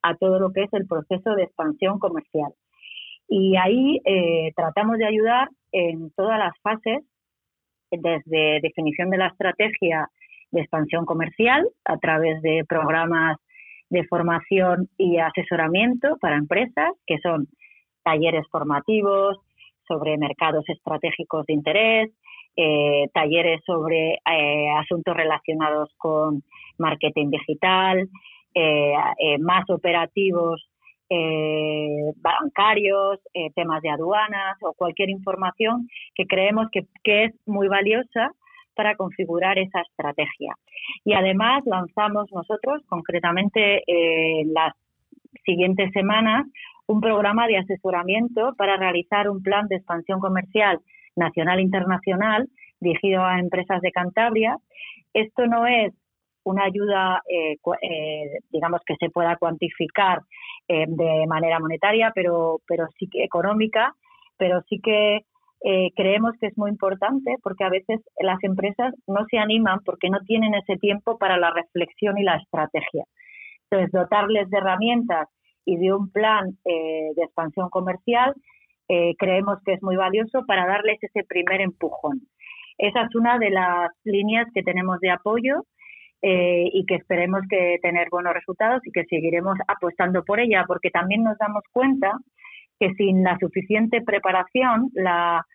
a 0.03 0.15
todo 0.17 0.39
lo 0.39 0.53
que 0.53 0.65
es 0.65 0.73
el 0.73 0.87
proceso 0.87 1.35
de 1.35 1.45
expansión 1.45 1.99
comercial. 1.99 2.53
Y 3.33 3.57
ahí 3.57 4.01
eh, 4.05 4.53
tratamos 4.57 4.99
de 4.99 5.07
ayudar 5.07 5.49
en 5.71 6.11
todas 6.17 6.37
las 6.37 6.53
fases, 6.63 7.05
desde 7.93 8.61
definición 8.61 9.09
de 9.11 9.19
la 9.19 9.29
estrategia 9.29 10.09
de 10.51 10.63
expansión 10.63 11.07
comercial 11.07 11.69
a 11.85 11.97
través 11.99 12.43
de 12.43 12.65
programas 12.69 13.37
de 13.89 14.05
formación 14.09 14.89
y 14.99 15.19
asesoramiento 15.19 16.17
para 16.21 16.37
empresas, 16.37 16.91
que 17.07 17.19
son 17.19 17.47
talleres 18.03 18.45
formativos 18.51 19.39
sobre 19.87 20.19
mercados 20.19 20.65
estratégicos 20.69 21.47
de 21.47 21.53
interés, 21.55 22.11
eh, 22.57 23.07
talleres 23.15 23.61
sobre 23.65 24.15
eh, 24.15 24.71
asuntos 24.77 25.17
relacionados 25.17 25.89
con 25.99 26.43
marketing 26.79 27.31
digital, 27.31 28.09
más 29.39 29.71
operativos 29.71 30.70
eh, 31.11 32.13
bancarios, 32.17 33.19
eh, 33.35 33.51
temas 33.57 33.83
de 33.83 33.91
aduanas 33.91 34.57
o 34.63 34.73
cualquier 34.75 35.11
información 35.11 35.89
que 36.15 36.25
creemos 36.27 36.69
que, 36.71 36.87
es 37.05 37.35
muy 37.47 37.67
valiosa 37.67 38.31
para 38.75 38.95
configurar 38.95 39.59
esa 39.59 39.81
estrategia. 39.81 40.55
Y 41.05 41.13
además 41.15 41.63
lanzamos 41.67 42.31
nosotros, 42.33 42.83
concretamente 42.87 43.83
eh, 43.87 44.45
las 44.47 44.73
siguientes 45.45 45.91
semanas, 45.93 46.47
un 46.87 47.01
programa 47.01 47.49
de 47.49 47.59
asesoramiento 47.59 48.55
para 48.57 48.77
realizar 48.77 49.29
un 49.29 49.43
plan 49.43 49.67
de 49.67 49.77
expansión 49.77 50.21
comercial 50.21 50.79
nacional 51.17 51.59
e 51.59 51.63
internacional 51.63 52.49
dirigido 52.81 53.25
a 53.25 53.41
empresas 53.41 53.81
de 53.83 53.91
Cantabria. 53.91 54.57
Esto 55.13 55.47
no 55.47 55.67
es 55.67 55.93
una 56.45 56.65
ayuda, 56.65 57.23
digamos, 58.51 58.81
que 58.87 58.97
se 58.97 59.11
pueda 59.11 59.37
cuantificar 59.37 60.21
eh, 60.73 60.85
de 60.87 61.27
manera 61.27 61.59
monetaria, 61.59 62.13
pero, 62.15 62.61
pero 62.69 62.87
sí 62.97 63.09
que 63.11 63.25
económica, 63.25 63.93
pero 64.37 64.63
sí 64.69 64.79
que 64.81 65.23
eh, 65.65 65.89
creemos 65.97 66.35
que 66.41 66.47
es 66.47 66.57
muy 66.57 66.71
importante 66.71 67.35
porque 67.43 67.65
a 67.65 67.71
veces 67.71 67.99
las 68.21 68.39
empresas 68.45 68.95
no 69.09 69.27
se 69.29 69.39
animan 69.39 69.81
porque 69.85 70.11
no 70.11 70.21
tienen 70.21 70.55
ese 70.55 70.77
tiempo 70.77 71.19
para 71.19 71.39
la 71.39 71.51
reflexión 71.51 72.19
y 72.19 72.23
la 72.23 72.37
estrategia. 72.37 73.03
Entonces, 73.65 73.91
dotarles 73.91 74.49
de 74.49 74.59
herramientas 74.59 75.29
y 75.65 75.77
de 75.77 75.93
un 75.93 76.13
plan 76.13 76.51
eh, 76.65 77.11
de 77.17 77.23
expansión 77.25 77.69
comercial 77.69 78.35
creemos 79.19 79.59
que 79.65 79.75
es 79.75 79.83
muy 79.85 79.95
valioso 79.95 80.45
para 80.49 80.67
darles 80.67 80.99
ese 81.01 81.23
primer 81.23 81.61
empujón. 81.61 82.23
Esa 82.77 83.03
es 83.03 83.15
una 83.15 83.39
de 83.39 83.51
las 83.51 83.89
líneas 84.03 84.49
que 84.53 84.65
tenemos 84.65 84.99
de 84.99 85.11
apoyo 85.11 85.63
eh, 86.23 86.69
y 86.73 86.85
que 86.87 86.97
esperemos 86.97 87.43
que 87.49 87.79
tener 87.83 88.09
buenos 88.11 88.35
resultados 88.35 88.87
y 88.87 88.93
que 88.93 89.05
seguiremos 89.05 89.57
apostando 89.67 90.25
por 90.25 90.41
ella, 90.41 90.65
porque 90.67 90.91
también 90.91 91.23
nos 91.23 91.39
damos 91.39 91.63
cuenta 91.73 92.19
que 92.79 92.93
sin 92.95 93.23
la 93.23 93.39
suficiente 93.39 94.03
preparación, 94.03 94.91
la, 94.95 95.47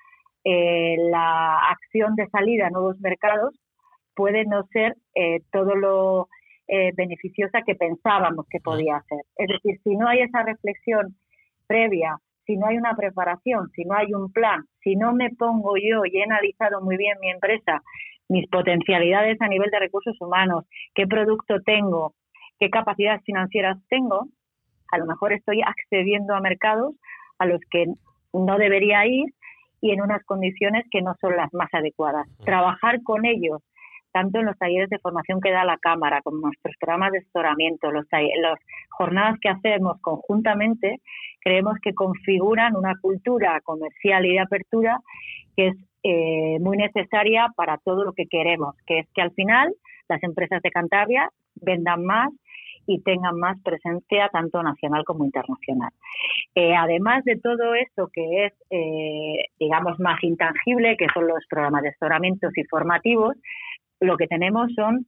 eh, 0.43 0.95
la 1.11 1.57
acción 1.69 2.15
de 2.15 2.27
salida 2.27 2.67
a 2.67 2.71
nuevos 2.71 2.99
mercados 2.99 3.59
puede 4.15 4.45
no 4.45 4.63
ser 4.71 4.95
eh, 5.15 5.41
todo 5.51 5.75
lo 5.75 6.29
beneficiosa 6.97 7.61
que 7.61 7.75
pensábamos 7.75 8.47
que 8.49 8.59
podía 8.59 8.99
ser. 9.07 9.19
Es 9.37 9.49
decir, 9.49 9.79
si 9.83 9.95
no 9.95 10.07
hay 10.07 10.21
esa 10.21 10.41
reflexión 10.41 11.15
previa 11.67 12.17
si 12.45 12.57
no 12.57 12.67
hay 12.67 12.77
una 12.77 12.95
preparación, 12.95 13.69
si 13.75 13.83
no 13.85 13.95
hay 13.95 14.13
un 14.13 14.31
plan, 14.31 14.65
si 14.81 14.95
no 14.95 15.13
me 15.13 15.29
pongo 15.31 15.75
yo 15.77 16.05
y 16.05 16.17
he 16.17 16.23
analizado 16.23 16.81
muy 16.81 16.97
bien 16.97 17.17
mi 17.19 17.29
empresa, 17.29 17.81
mis 18.29 18.47
potencialidades 18.49 19.39
a 19.41 19.47
nivel 19.47 19.69
de 19.69 19.79
recursos 19.79 20.15
humanos, 20.19 20.65
qué 20.93 21.07
producto 21.07 21.61
tengo, 21.65 22.13
qué 22.59 22.69
capacidades 22.69 23.23
financieras 23.23 23.77
tengo, 23.89 24.27
a 24.91 24.97
lo 24.97 25.05
mejor 25.05 25.33
estoy 25.33 25.61
accediendo 25.61 26.33
a 26.33 26.41
mercados 26.41 26.95
a 27.39 27.45
los 27.45 27.59
que 27.69 27.85
no 28.33 28.57
debería 28.57 29.05
ir 29.05 29.33
y 29.81 29.91
en 29.91 30.01
unas 30.01 30.23
condiciones 30.25 30.85
que 30.89 31.01
no 31.01 31.15
son 31.21 31.35
las 31.35 31.53
más 31.53 31.71
adecuadas. 31.73 32.27
Trabajar 32.43 33.03
con 33.03 33.25
ellos, 33.25 33.61
tanto 34.11 34.39
en 34.39 34.45
los 34.45 34.57
talleres 34.57 34.89
de 34.89 34.99
formación 34.99 35.41
que 35.41 35.51
da 35.51 35.65
la 35.65 35.77
Cámara, 35.77 36.21
como 36.23 36.39
nuestros 36.47 36.75
programas 36.79 37.11
de 37.11 37.19
asesoramiento, 37.19 37.91
las 37.91 38.05
jornadas 38.89 39.37
que 39.41 39.49
hacemos 39.49 39.99
conjuntamente, 40.01 41.01
creemos 41.41 41.77
que 41.81 41.93
configuran 41.93 42.75
una 42.75 42.95
cultura 42.99 43.59
comercial 43.61 44.25
y 44.25 44.33
de 44.33 44.39
apertura 44.39 44.99
que 45.55 45.67
es 45.67 45.75
eh, 46.07 46.59
muy 46.59 46.77
necesaria 46.77 47.47
para 47.55 47.79
todo 47.79 48.03
lo 48.03 48.13
que 48.13 48.27
queremos, 48.27 48.75
que 48.85 48.99
es 48.99 49.07
que 49.15 49.23
al 49.23 49.31
final 49.31 49.73
las 50.07 50.21
empresas 50.21 50.61
de 50.61 50.69
Cantabria 50.69 51.31
vendan 51.55 52.05
más 52.05 52.31
y 52.85 53.01
tengan 53.01 53.39
más 53.39 53.57
presencia 53.63 54.29
tanto 54.31 54.61
nacional 54.61 55.03
como 55.03 55.25
internacional. 55.25 55.89
Eh, 56.53 56.75
además 56.75 57.23
de 57.23 57.37
todo 57.37 57.73
esto 57.73 58.11
que 58.13 58.45
es, 58.45 58.53
eh, 58.69 59.45
digamos, 59.59 59.99
más 59.99 60.23
intangible, 60.23 60.95
que 60.95 61.07
son 61.11 61.27
los 61.27 61.43
programas 61.49 61.81
de 61.81 61.89
asesoramientos 61.89 62.55
y 62.55 62.63
formativos, 62.65 63.35
lo 63.99 64.15
que 64.15 64.27
tenemos 64.27 64.71
son 64.75 65.07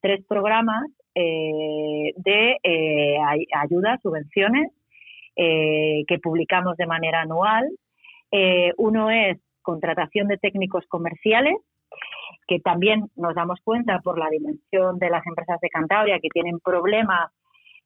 tres 0.00 0.24
programas 0.28 0.84
de 1.14 2.58
ayuda, 3.54 3.98
subvenciones, 4.02 4.72
que 5.36 6.18
publicamos 6.20 6.76
de 6.76 6.86
manera 6.86 7.20
anual. 7.22 7.68
uno 8.78 9.10
es 9.10 9.38
contratación 9.64 10.28
de 10.28 10.38
técnicos 10.38 10.84
comerciales, 10.86 11.56
que 12.46 12.60
también 12.60 13.06
nos 13.16 13.34
damos 13.34 13.58
cuenta 13.64 13.98
por 13.98 14.18
la 14.18 14.28
dimensión 14.30 14.98
de 14.98 15.10
las 15.10 15.26
empresas 15.26 15.58
de 15.60 15.68
Cantabria 15.70 16.20
que 16.20 16.28
tienen 16.28 16.60
problemas 16.60 17.32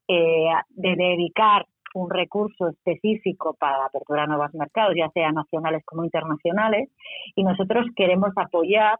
eh, 0.07 0.49
de 0.69 0.95
dedicar 0.95 1.65
un 1.95 2.11
recurso 2.11 2.69
específico 2.69 3.55
para 3.59 3.79
la 3.79 3.85
apertura 3.85 4.21
de 4.21 4.27
nuevos 4.27 4.53
mercados, 4.53 4.93
ya 4.95 5.09
sea 5.09 5.31
nacionales 5.31 5.83
como 5.85 6.03
internacionales, 6.03 6.89
y 7.35 7.43
nosotros 7.43 7.87
queremos 7.95 8.29
apoyar 8.35 8.99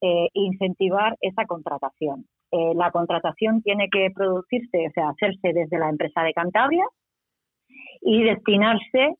e 0.00 0.28
incentivar 0.34 1.16
esa 1.20 1.44
contratación. 1.46 2.26
Eh, 2.50 2.72
la 2.74 2.90
contratación 2.90 3.62
tiene 3.62 3.88
que 3.90 4.08
producirse, 4.14 4.88
o 4.88 4.90
sea, 4.92 5.10
hacerse 5.10 5.52
desde 5.52 5.78
la 5.78 5.90
empresa 5.90 6.22
de 6.22 6.32
Cantabria 6.32 6.84
y 8.00 8.22
destinarse 8.22 9.16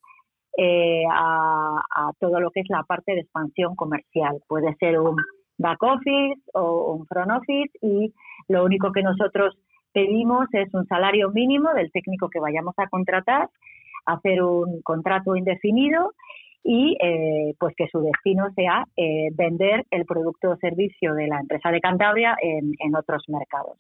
eh, 0.61 1.05
a, 1.09 2.11
todo 2.19 2.41
lo 2.41 2.51
que 2.51 2.61
es 2.61 2.67
la 2.69 2.83
parte 2.83 3.13
de 3.15 3.21
expansión 3.21 3.77
comercial. 3.77 4.43
Puede 4.49 4.75
ser 4.75 4.99
un 4.99 5.17
back 5.57 5.81
office 5.85 6.41
o 6.53 6.95
un 6.95 7.07
front 7.07 7.31
office 7.31 7.71
y 7.81 8.13
lo 8.49 8.65
único 8.65 8.91
que 8.91 9.03
nosotros 9.03 9.57
pedimos 9.93 10.47
es 10.53 10.73
un 10.75 10.85
salario 10.87 11.31
mínimo 11.31 11.73
del 11.75 11.93
técnico 11.93 12.29
que 12.29 12.41
vayamos 12.41 12.75
a 12.77 12.89
contratar, 12.89 13.49
hacer 14.05 14.43
un 14.43 14.83
contrato 14.83 15.37
indefinido 15.37 16.13
y 16.65 16.97
eh, 17.01 17.55
pues 17.61 17.75
que 17.77 17.87
su 17.87 18.01
destino 18.01 18.51
sea 18.57 18.85
eh, 18.97 19.29
vender 19.35 19.87
el 19.93 20.05
producto 20.07 20.51
o 20.51 20.57
servicio 20.57 21.15
de 21.15 21.29
la 21.29 21.39
empresa 21.39 21.71
de 21.71 21.81
Cantabria 21.81 22.37
en, 22.43 22.73
en 22.81 22.97
otros 22.97 23.23
mercados. 23.29 23.79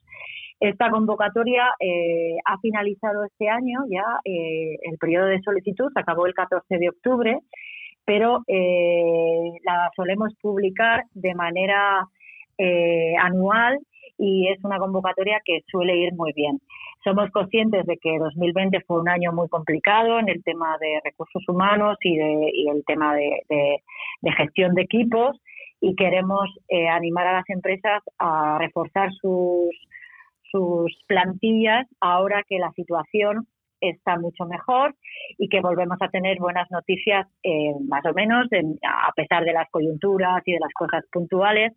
Esta 0.61 0.91
convocatoria 0.91 1.71
eh, 1.79 2.37
ha 2.45 2.59
finalizado 2.59 3.25
este 3.25 3.49
año 3.49 3.81
ya, 3.89 4.05
eh, 4.25 4.77
el 4.83 4.99
periodo 4.99 5.27
de 5.27 5.41
solicitud 5.43 5.93
acabó 5.95 6.27
el 6.27 6.35
14 6.35 6.79
de 6.79 6.89
octubre, 6.89 7.39
pero 8.05 8.43
eh, 8.49 9.53
la 9.65 9.91
solemos 9.95 10.35
publicar 10.41 11.05
de 11.15 11.35
manera 11.35 12.09
anual 13.23 13.79
y 14.19 14.49
es 14.49 14.59
una 14.65 14.79
convocatoria 14.79 15.41
que 15.45 15.61
suele 15.71 15.97
ir 15.97 16.13
muy 16.15 16.33
bien. 16.33 16.59
Somos 17.05 17.31
conscientes 17.31 17.87
de 17.87 17.97
que 17.99 18.19
2020 18.19 18.81
fue 18.81 19.01
un 19.01 19.09
año 19.09 19.33
muy 19.33 19.49
complicado 19.49 20.19
en 20.19 20.29
el 20.29 20.43
tema 20.43 20.77
de 20.81 20.99
recursos 21.05 21.45
humanos 21.47 21.97
y, 22.03 22.17
de, 22.17 22.51
el 22.73 22.85
tema 22.85 23.15
de, 23.15 23.31
de, 23.49 24.33
gestión 24.33 24.75
de 24.75 24.83
equipos 24.83 25.41
y 25.81 25.95
queremos 25.95 26.51
animar 26.91 27.29
a 27.29 27.35
las 27.35 27.49
empresas 27.49 28.03
a 28.19 28.59
reforzar 28.59 29.13
sus, 29.13 29.71
sus 30.51 30.97
plantillas 31.07 31.87
ahora 32.01 32.43
que 32.49 32.59
la 32.59 32.71
situación 32.73 33.47
está 33.81 34.19
mucho 34.19 34.45
mejor 34.47 34.95
y 35.39 35.49
que 35.49 35.61
volvemos 35.61 35.99
a 36.01 36.09
tener 36.09 36.39
buenas 36.39 36.69
noticias 36.71 37.27
eh, 37.43 37.73
más 37.89 38.05
o 38.07 38.13
menos 38.13 38.47
a 38.83 39.13
pesar 39.13 39.45
de 39.45 39.53
las 39.53 39.69
coyunturas 39.71 40.43
y 40.47 40.53
de 40.53 40.59
las 40.61 40.73
cosas 40.75 41.05
puntuales 41.13 41.73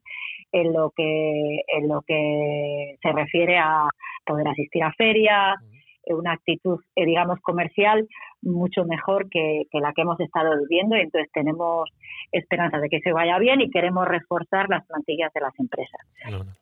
en 0.51 0.73
lo 0.73 0.91
que 0.95 1.61
en 1.67 1.87
lo 1.87 2.01
que 2.01 2.95
se 3.01 3.11
refiere 3.11 3.57
a 3.57 3.87
poder 4.25 4.47
asistir 4.47 4.83
a 4.83 4.91
ferias 4.93 5.55
una 6.07 6.33
actitud, 6.33 6.79
eh, 6.95 7.05
digamos, 7.05 7.39
comercial 7.41 8.07
mucho 8.41 8.85
mejor 8.85 9.29
que, 9.29 9.63
la 9.73 9.93
que 9.93 10.01
hemos 10.01 10.19
estado 10.19 10.57
viviendo 10.61 10.97
y 10.97 11.01
entonces 11.01 11.31
tenemos 11.31 11.89
esperanza 12.31 12.79
de 12.79 12.89
que 12.89 12.99
se 13.01 13.11
vaya 13.11 13.37
bien 13.37 13.61
y 13.61 13.69
queremos 13.69 14.07
reforzar 14.07 14.67
las 14.69 14.85
plantillas 14.87 15.31
de 15.33 15.41
las 15.41 15.53
empresas. 15.59 16.01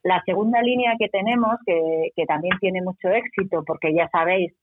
La 0.03 0.22
segunda 0.25 0.62
línea 0.62 0.96
que 1.00 1.08
tenemos, 1.08 1.55
que, 1.65 2.10
que 2.15 2.25
también 2.25 2.58
tiene 2.60 2.81
mucho 2.81 3.10
éxito, 3.10 3.63
porque 3.65 3.93
ya 3.93 4.10
sabéis 4.10 4.53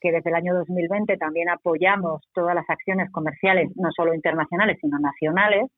que 0.00 0.10
desde 0.10 0.30
el 0.30 0.36
año 0.36 0.54
2020 0.54 1.16
también 1.18 1.48
apoyamos 1.48 2.22
todas 2.34 2.54
las 2.54 2.68
acciones 2.68 3.10
comerciales, 3.12 3.70
no 3.76 3.90
solo 3.96 4.12
internacionales, 4.12 4.78
sino 4.80 4.98
nacionales, 4.98 5.70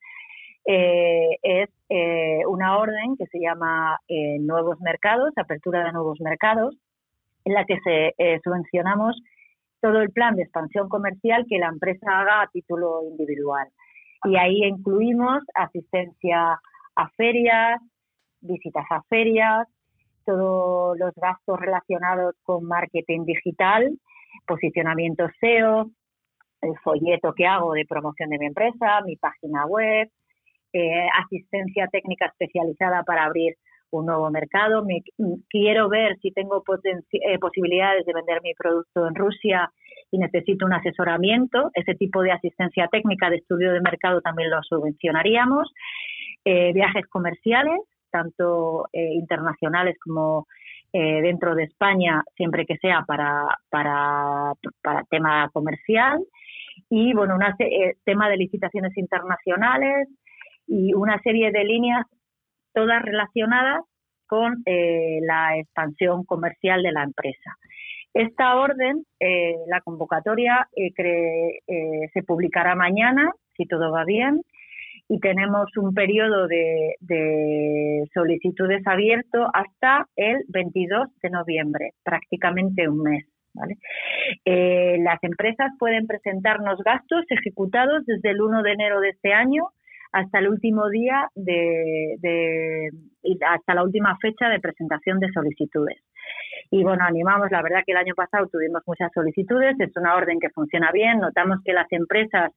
eh, 0.64 1.36
es 1.42 1.68
eh, 1.88 2.40
una 2.46 2.78
orden 2.78 3.16
que 3.16 3.26
se 3.26 3.40
llama 3.40 3.98
Nuevos 4.40 4.80
Mercados, 4.80 5.32
Apertura 5.36 5.84
de 5.84 5.92
Nuevos 5.92 6.20
Mercados, 6.20 6.74
en 7.48 7.54
la 7.54 7.64
que 7.64 7.80
se 7.80 8.14
eh, 8.18 8.40
subvencionamos 8.44 9.18
todo 9.80 10.02
el 10.02 10.10
plan 10.10 10.36
de 10.36 10.42
expansión 10.42 10.88
comercial 10.88 11.46
que 11.48 11.58
la 11.58 11.68
empresa 11.68 12.20
haga 12.20 12.42
a 12.42 12.48
título 12.48 13.02
individual. 13.10 13.68
Y 14.24 14.36
ahí 14.36 14.64
incluimos 14.64 15.42
asistencia 15.54 16.60
a 16.96 17.08
ferias, 17.16 17.80
visitas 18.40 18.84
a 18.90 19.02
ferias, 19.08 19.66
todos 20.26 20.98
los 20.98 21.14
gastos 21.14 21.58
relacionados 21.58 22.34
con 22.42 22.64
marketing 22.64 23.24
digital, 23.24 23.98
posicionamiento 24.46 25.26
SEO, 25.40 25.90
el 26.60 26.78
folleto 26.84 27.32
que 27.32 27.46
hago 27.46 27.72
de 27.72 27.86
promoción 27.86 28.28
de 28.28 28.38
mi 28.38 28.46
empresa, 28.46 29.00
mi 29.06 29.16
página 29.16 29.64
web, 29.64 30.10
eh, 30.74 31.08
asistencia 31.18 31.86
técnica 31.86 32.26
especializada 32.26 33.04
para 33.04 33.24
abrir 33.24 33.56
un 33.90 34.06
nuevo 34.06 34.30
mercado, 34.30 34.84
me, 34.84 35.02
quiero 35.48 35.88
ver 35.88 36.18
si 36.20 36.30
tengo 36.30 36.62
eh, 36.84 37.38
posibilidades 37.38 38.04
de 38.04 38.12
vender 38.12 38.40
mi 38.42 38.54
producto 38.54 39.06
en 39.06 39.14
Rusia 39.14 39.70
y 40.10 40.18
necesito 40.18 40.66
un 40.66 40.72
asesoramiento, 40.72 41.70
ese 41.74 41.94
tipo 41.94 42.22
de 42.22 42.32
asistencia 42.32 42.88
técnica 42.88 43.30
de 43.30 43.36
estudio 43.36 43.72
de 43.72 43.80
mercado 43.80 44.20
también 44.20 44.50
lo 44.50 44.62
subvencionaríamos, 44.62 45.72
eh, 46.44 46.72
viajes 46.72 47.06
comerciales, 47.08 47.78
tanto 48.10 48.88
eh, 48.92 49.14
internacionales 49.14 49.96
como 50.02 50.46
dentro 50.90 51.54
de 51.54 51.64
España, 51.64 52.24
siempre 52.34 52.64
que 52.64 52.78
sea 52.78 53.04
para, 53.06 53.58
para, 53.68 54.54
para 54.82 55.04
tema 55.10 55.50
comercial, 55.52 56.18
y 56.88 57.12
bueno, 57.12 57.36
un 57.36 57.42
tema 58.04 58.30
de 58.30 58.38
licitaciones 58.38 58.96
internacionales 58.96 60.08
y 60.66 60.94
una 60.94 61.20
serie 61.20 61.50
de 61.50 61.64
líneas 61.64 62.06
todas 62.78 63.02
relacionadas 63.02 63.80
con 64.28 64.62
eh, 64.64 65.18
la 65.22 65.58
expansión 65.58 66.24
comercial 66.24 66.80
de 66.84 66.92
la 66.92 67.02
empresa. 67.02 67.56
Esta 68.14 68.54
orden, 68.54 69.04
eh, 69.18 69.54
la 69.66 69.80
convocatoria, 69.80 70.68
eh, 70.76 70.92
se 72.14 72.22
publicará 72.22 72.76
mañana, 72.76 73.32
si 73.56 73.66
todo 73.66 73.90
va 73.90 74.04
bien, 74.04 74.42
y 75.08 75.18
tenemos 75.18 75.76
un 75.76 75.92
periodo 75.92 76.46
de, 76.46 78.04
solicitudes 78.14 78.86
abierto 78.86 79.48
hasta 79.52 80.06
el 80.14 80.44
22 80.48 81.08
de 81.20 81.30
noviembre, 81.30 81.94
prácticamente 82.04 82.88
un 82.88 83.02
mes. 83.02 83.24
las 85.04 85.18
empresas 85.22 85.72
pueden 85.80 86.06
presentarnos 86.06 86.78
gastos 86.84 87.24
ejecutados 87.28 88.06
desde 88.06 88.30
el 88.30 88.40
1 88.40 88.62
de 88.62 88.72
enero 88.72 89.00
de 89.00 89.08
este 89.08 89.32
año 89.32 89.64
hasta 90.12 90.38
el 90.38 90.48
último 90.48 90.88
día 90.88 91.28
de, 91.34 92.90
hasta 93.46 93.74
la 93.74 93.82
última 93.82 94.16
fecha 94.20 94.48
de 94.48 94.60
presentación 94.60 95.20
de 95.20 95.30
solicitudes. 95.32 95.98
Y 96.70 96.82
bueno, 96.82 97.04
animamos, 97.04 97.50
la 97.50 97.62
verdad 97.62 97.82
que 97.86 97.92
el 97.92 97.98
año 97.98 98.14
pasado 98.14 98.46
tuvimos 98.48 98.82
muchas 98.86 99.10
solicitudes, 99.12 99.78
es 99.80 99.96
una 99.96 100.14
orden 100.14 100.38
que 100.40 100.50
funciona 100.50 100.90
bien, 100.92 101.18
notamos 101.18 101.60
que 101.64 101.72
las 101.72 101.90
empresas 101.90 102.52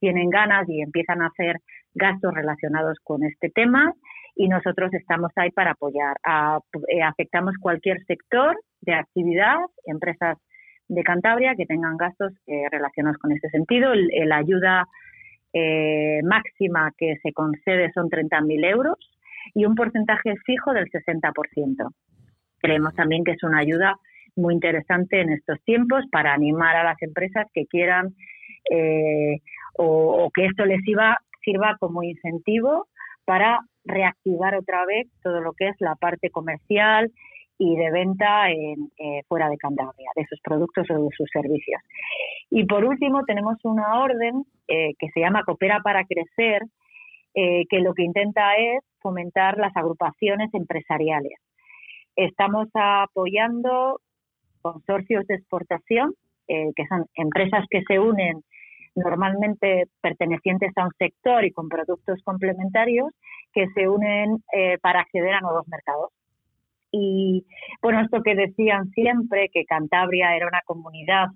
tienen 0.00 0.28
ganas 0.28 0.68
y 0.68 0.82
empiezan 0.82 1.22
a 1.22 1.28
hacer 1.28 1.60
gastos 1.94 2.34
relacionados 2.34 2.98
con 3.02 3.24
este 3.24 3.50
tema 3.50 3.92
y 4.34 4.48
nosotros 4.48 4.92
estamos 4.92 5.30
ahí 5.36 5.50
para 5.50 5.72
apoyar. 5.72 6.16
Eh, 6.88 7.02
afectamos 7.02 7.54
cualquier 7.60 8.04
sector 8.04 8.56
de 8.80 8.94
actividad, 8.94 9.56
empresas 9.86 10.38
de 10.88 11.02
Cantabria 11.02 11.54
que 11.56 11.66
tengan 11.66 11.96
gastos 11.96 12.32
eh, 12.46 12.68
relacionados 12.70 13.18
con 13.18 13.32
ese 13.32 13.48
sentido. 13.50 13.92
la 13.94 14.36
ayuda 14.36 14.86
eh, 15.54 16.20
máxima 16.24 16.92
que 16.98 17.16
se 17.22 17.32
concede 17.32 17.92
son 17.92 18.10
30.000 18.10 18.70
euros 18.70 18.98
y 19.54 19.64
un 19.64 19.76
porcentaje 19.76 20.34
fijo 20.44 20.72
del 20.72 20.90
60%. 20.90 21.94
Creemos 22.58 22.94
también 22.94 23.22
que 23.22 23.32
es 23.32 23.42
una 23.44 23.58
ayuda 23.58 23.96
muy 24.36 24.54
interesante 24.54 25.20
en 25.20 25.30
estos 25.30 25.62
tiempos 25.62 26.04
para 26.10 26.34
animar 26.34 26.74
a 26.76 26.82
las 26.82 27.00
empresas 27.02 27.46
que 27.54 27.66
quieran 27.66 28.14
eh, 28.68 29.38
o, 29.76 30.28
que 30.34 30.46
esto 30.46 30.64
les 30.64 30.80
sirva, 30.82 31.18
sirva 31.44 31.76
como 31.78 32.02
incentivo 32.02 32.88
para 33.24 33.60
reactivar 33.84 34.56
otra 34.56 34.84
vez 34.86 35.06
todo 35.22 35.40
lo 35.40 35.52
que 35.52 35.68
es 35.68 35.76
la 35.78 35.94
parte 35.94 36.30
comercial 36.30 37.12
y 37.58 37.76
de 37.76 37.90
venta 37.92 38.50
en, 38.50 38.90
eh, 38.98 39.22
fuera 39.28 39.48
de 39.48 39.56
Cantabria, 39.56 40.10
de 40.16 40.26
sus 40.26 40.40
productos 40.40 40.90
o 40.90 40.94
de 40.94 41.08
sus 41.16 41.28
servicios. 41.30 41.80
Y 42.50 42.66
por 42.66 42.84
último, 42.84 43.24
tenemos 43.24 43.56
una 43.64 44.00
orden 44.00 44.44
eh, 44.68 44.92
que 44.98 45.08
se 45.12 45.20
llama 45.20 45.42
Coopera 45.44 45.80
para 45.82 46.04
Crecer, 46.04 46.62
eh, 47.34 47.64
que 47.68 47.80
lo 47.80 47.94
que 47.94 48.04
intenta 48.04 48.56
es 48.56 48.82
fomentar 49.00 49.58
las 49.58 49.76
agrupaciones 49.76 50.52
empresariales. 50.54 51.38
Estamos 52.16 52.68
apoyando 52.74 54.00
consorcios 54.62 55.26
de 55.26 55.34
exportación, 55.34 56.14
que 56.46 56.86
son 56.88 57.06
empresas 57.16 57.64
que 57.70 57.82
se 57.88 57.98
unen 57.98 58.42
normalmente 58.94 59.86
pertenecientes 60.00 60.72
a 60.76 60.84
un 60.84 60.92
sector 60.98 61.44
y 61.44 61.50
con 61.50 61.68
productos 61.68 62.22
complementarios, 62.22 63.08
que 63.52 63.66
se 63.74 63.88
unen 63.88 64.42
para 64.80 65.00
acceder 65.00 65.34
a 65.34 65.40
nuevos 65.40 65.66
mercados. 65.66 66.10
Y 66.92 67.44
bueno, 67.82 68.00
esto 68.02 68.22
que 68.22 68.36
decían 68.36 68.90
siempre, 68.90 69.48
que 69.52 69.64
Cantabria 69.64 70.36
era 70.36 70.46
una 70.46 70.60
comunidad 70.64 71.26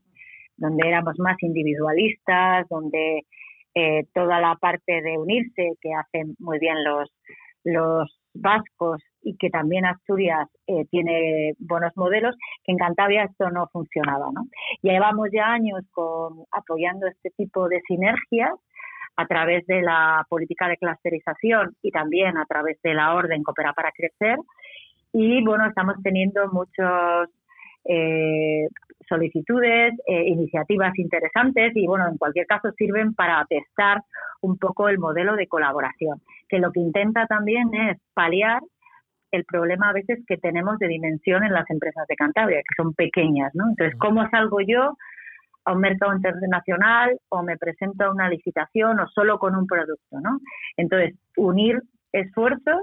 donde 0.58 0.86
éramos 0.86 1.18
más 1.18 1.36
individualistas, 1.42 2.68
donde 2.68 3.22
eh, 3.74 4.04
toda 4.12 4.40
la 4.40 4.56
parte 4.56 5.00
de 5.00 5.18
unirse 5.18 5.72
que 5.80 5.94
hacen 5.94 6.34
muy 6.38 6.58
bien 6.58 6.76
los, 6.84 7.10
los 7.64 8.20
vascos 8.34 9.02
y 9.22 9.36
que 9.36 9.50
también 9.50 9.84
Asturias 9.84 10.48
eh, 10.66 10.84
tiene 10.90 11.54
buenos 11.58 11.92
modelos, 11.96 12.36
que 12.64 12.72
en 12.72 12.78
Cantabria 12.78 13.24
esto 13.24 13.50
no 13.50 13.68
funcionaba. 13.72 14.26
¿no? 14.32 14.42
Llevamos 14.82 15.28
ya 15.32 15.46
años 15.52 15.80
con, 15.92 16.44
apoyando 16.52 17.06
este 17.06 17.30
tipo 17.36 17.68
de 17.68 17.80
sinergias 17.86 18.52
a 19.16 19.26
través 19.26 19.66
de 19.66 19.82
la 19.82 20.24
política 20.28 20.68
de 20.68 20.76
clusterización 20.76 21.74
y 21.82 21.90
también 21.90 22.36
a 22.36 22.44
través 22.46 22.80
de 22.82 22.94
la 22.94 23.14
orden 23.14 23.42
Coopera 23.42 23.72
para 23.72 23.90
Crecer, 23.90 24.38
y 25.12 25.42
bueno, 25.44 25.66
estamos 25.66 25.96
teniendo 26.02 26.48
muchas 26.52 27.28
eh, 27.84 28.68
solicitudes, 29.08 29.94
eh, 30.06 30.24
iniciativas 30.26 30.96
interesantes 30.98 31.72
y 31.74 31.86
bueno, 31.86 32.08
en 32.08 32.18
cualquier 32.18 32.46
caso 32.46 32.70
sirven 32.72 33.14
para 33.14 33.44
testar 33.48 34.02
un 34.42 34.58
poco 34.58 34.88
el 34.88 34.98
modelo 34.98 35.36
de 35.36 35.46
colaboración, 35.46 36.20
que 36.48 36.58
lo 36.58 36.70
que 36.72 36.80
intenta 36.80 37.26
también 37.26 37.74
es 37.74 37.98
paliar 38.14 38.60
el 39.30 39.44
problema 39.44 39.90
a 39.90 39.92
veces 39.92 40.20
que 40.26 40.36
tenemos 40.36 40.78
de 40.78 40.88
dimensión 40.88 41.44
en 41.44 41.52
las 41.52 41.68
empresas 41.70 42.06
de 42.08 42.16
Cantabria, 42.16 42.58
que 42.58 42.82
son 42.82 42.94
pequeñas, 42.94 43.54
¿no? 43.54 43.64
Entonces, 43.68 43.98
¿cómo 43.98 44.28
salgo 44.30 44.60
yo 44.60 44.96
a 45.64 45.72
un 45.72 45.80
mercado 45.80 46.14
internacional 46.14 47.18
o 47.28 47.42
me 47.42 47.58
presento 47.58 48.04
a 48.04 48.10
una 48.10 48.28
licitación 48.28 49.00
o 49.00 49.08
solo 49.08 49.38
con 49.38 49.54
un 49.54 49.66
producto, 49.66 50.20
¿no? 50.20 50.38
Entonces, 50.76 51.14
unir 51.36 51.82
esfuerzos 52.12 52.82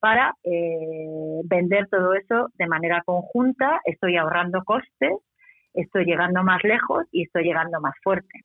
para 0.00 0.34
eh, 0.42 1.40
vender 1.44 1.86
todo 1.88 2.14
eso 2.14 2.48
de 2.54 2.66
manera 2.66 3.02
conjunta, 3.04 3.80
estoy 3.84 4.16
ahorrando 4.16 4.64
costes, 4.64 5.12
estoy 5.74 6.04
llegando 6.04 6.42
más 6.42 6.62
lejos 6.64 7.04
y 7.12 7.24
estoy 7.24 7.44
llegando 7.44 7.80
más 7.80 7.94
fuerte. 8.02 8.40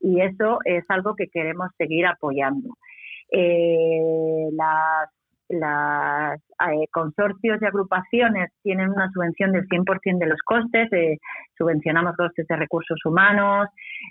Y 0.00 0.20
eso 0.20 0.58
es 0.64 0.84
algo 0.88 1.14
que 1.14 1.28
queremos 1.28 1.68
seguir 1.76 2.06
apoyando. 2.06 2.70
Eh, 3.30 4.48
las 5.48 6.40
eh, 6.40 6.86
consorcios 6.90 7.60
y 7.60 7.64
agrupaciones 7.64 8.50
tienen 8.62 8.90
una 8.90 9.10
subvención 9.12 9.52
del 9.52 9.68
100% 9.68 10.18
de 10.18 10.26
los 10.26 10.40
costes, 10.42 10.88
subvencionamos 11.58 12.16
costes 12.16 12.46
de 12.46 12.56
recursos 12.56 12.98
humanos, 13.04 13.68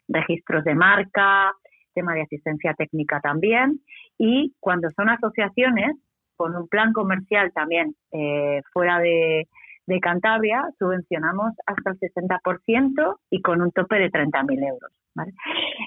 registros 0.08 0.64
de 0.64 0.76
marca, 0.76 1.52
tema 1.94 2.14
de 2.14 2.22
asistencia 2.22 2.74
técnica 2.74 3.20
también, 3.20 3.80
y 4.18 4.54
cuando 4.60 4.90
son 4.92 5.10
asociaciones, 5.10 5.96
con 6.42 6.56
un 6.56 6.68
plan 6.68 6.92
comercial 6.92 7.52
también 7.54 7.94
eh, 8.12 8.64
fuera 8.74 8.98
de, 8.98 9.48
Cantabria, 10.02 10.64
subvencionamos 10.80 11.52
hasta 11.66 11.92
el 11.92 12.00
60% 12.00 13.18
y 13.30 13.42
con 13.42 13.62
un 13.62 13.72
tope 13.74 13.98
de 14.00 14.10
30.000 14.10 14.70
euros. 14.70 14.92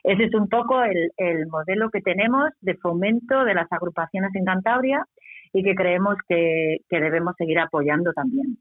Ese 0.04 0.24
es 0.24 0.34
un 0.34 0.48
poco 0.50 0.82
el, 0.82 1.46
modelo 1.46 1.88
que 1.90 2.02
tenemos 2.02 2.50
de 2.60 2.74
fomento 2.74 3.44
de 3.46 3.54
las 3.54 3.66
agrupaciones 3.72 4.30
en 4.34 4.44
Cantabria 4.44 5.06
y 5.54 5.64
que 5.64 5.74
creemos 5.74 6.16
que, 6.28 6.76
debemos 6.90 7.34
seguir 7.38 7.58
apoyando 7.58 8.12
también. 8.12 8.58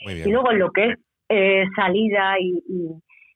Y 0.00 0.28
luego 0.28 0.52
lo 0.52 0.72
que 0.72 0.88
es 0.88 0.98
eh, 1.28 1.64
salida 1.76 2.34
y, 2.40 2.60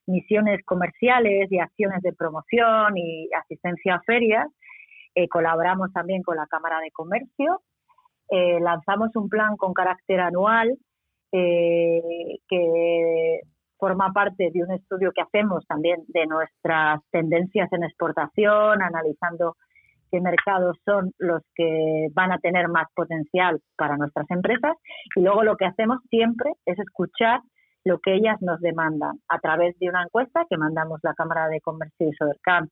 misiones 0.07 0.61
comerciales 0.65 1.47
y 1.53 1.61
acciones 1.61 2.03
de 2.03 2.13
promoción 2.13 2.99
y 2.99 3.29
asistencia 3.41 3.95
a 3.95 4.03
ferias, 4.03 4.49
eh, 5.15 5.29
colaboramos 5.29 5.93
también 5.93 6.23
con 6.23 6.37
la 6.37 6.49
Cámara 6.49 6.81
de 6.81 6.91
Comercio 6.91 7.61
eh, 8.31 8.61
lanzamos 8.61 9.15
un 9.17 9.29
plan 9.29 9.57
con 9.57 9.73
carácter 9.73 10.21
anual 10.21 10.77
eh, 11.33 12.39
que 12.49 13.41
forma 13.79 14.13
parte 14.13 14.51
de 14.53 14.63
un 14.63 14.73
estudio 14.73 15.11
que 15.13 15.23
hacemos 15.23 15.67
también 15.67 16.03
de 16.09 16.27
nuestras 16.27 17.01
tendencias 17.11 17.73
en 17.73 17.85
exportación, 17.85 18.83
analizando 18.83 19.57
qué 20.11 20.21
mercados 20.21 20.77
son 20.85 21.13
los 21.19 21.43
que 21.55 22.09
van 22.13 22.33
a 22.33 22.39
tener 22.39 22.69
más 22.69 22.87
potencial 22.95 23.61
para 23.77 23.97
nuestras 23.97 24.31
empresas. 24.31 24.77
Y 25.17 25.23
luego 25.23 25.43
lo 25.43 25.57
que 25.57 25.65
hacemos 25.65 25.99
siempre 26.11 26.53
es 26.67 26.79
escuchar 26.79 27.41
lo 27.85 27.99
que 27.99 28.15
ellas 28.15 28.37
nos 28.43 28.61
demandan 28.61 29.19
a 29.29 29.39
través 29.39 29.79
de 29.79 29.89
una 29.89 30.03
encuesta 30.03 30.45
que 30.49 30.59
mandamos 30.59 31.01
la 31.03 31.15
Cámara 31.15 31.49
de 31.49 31.61
Comercio 31.61 32.09
y 32.09 32.13
Sodercam 32.13 32.69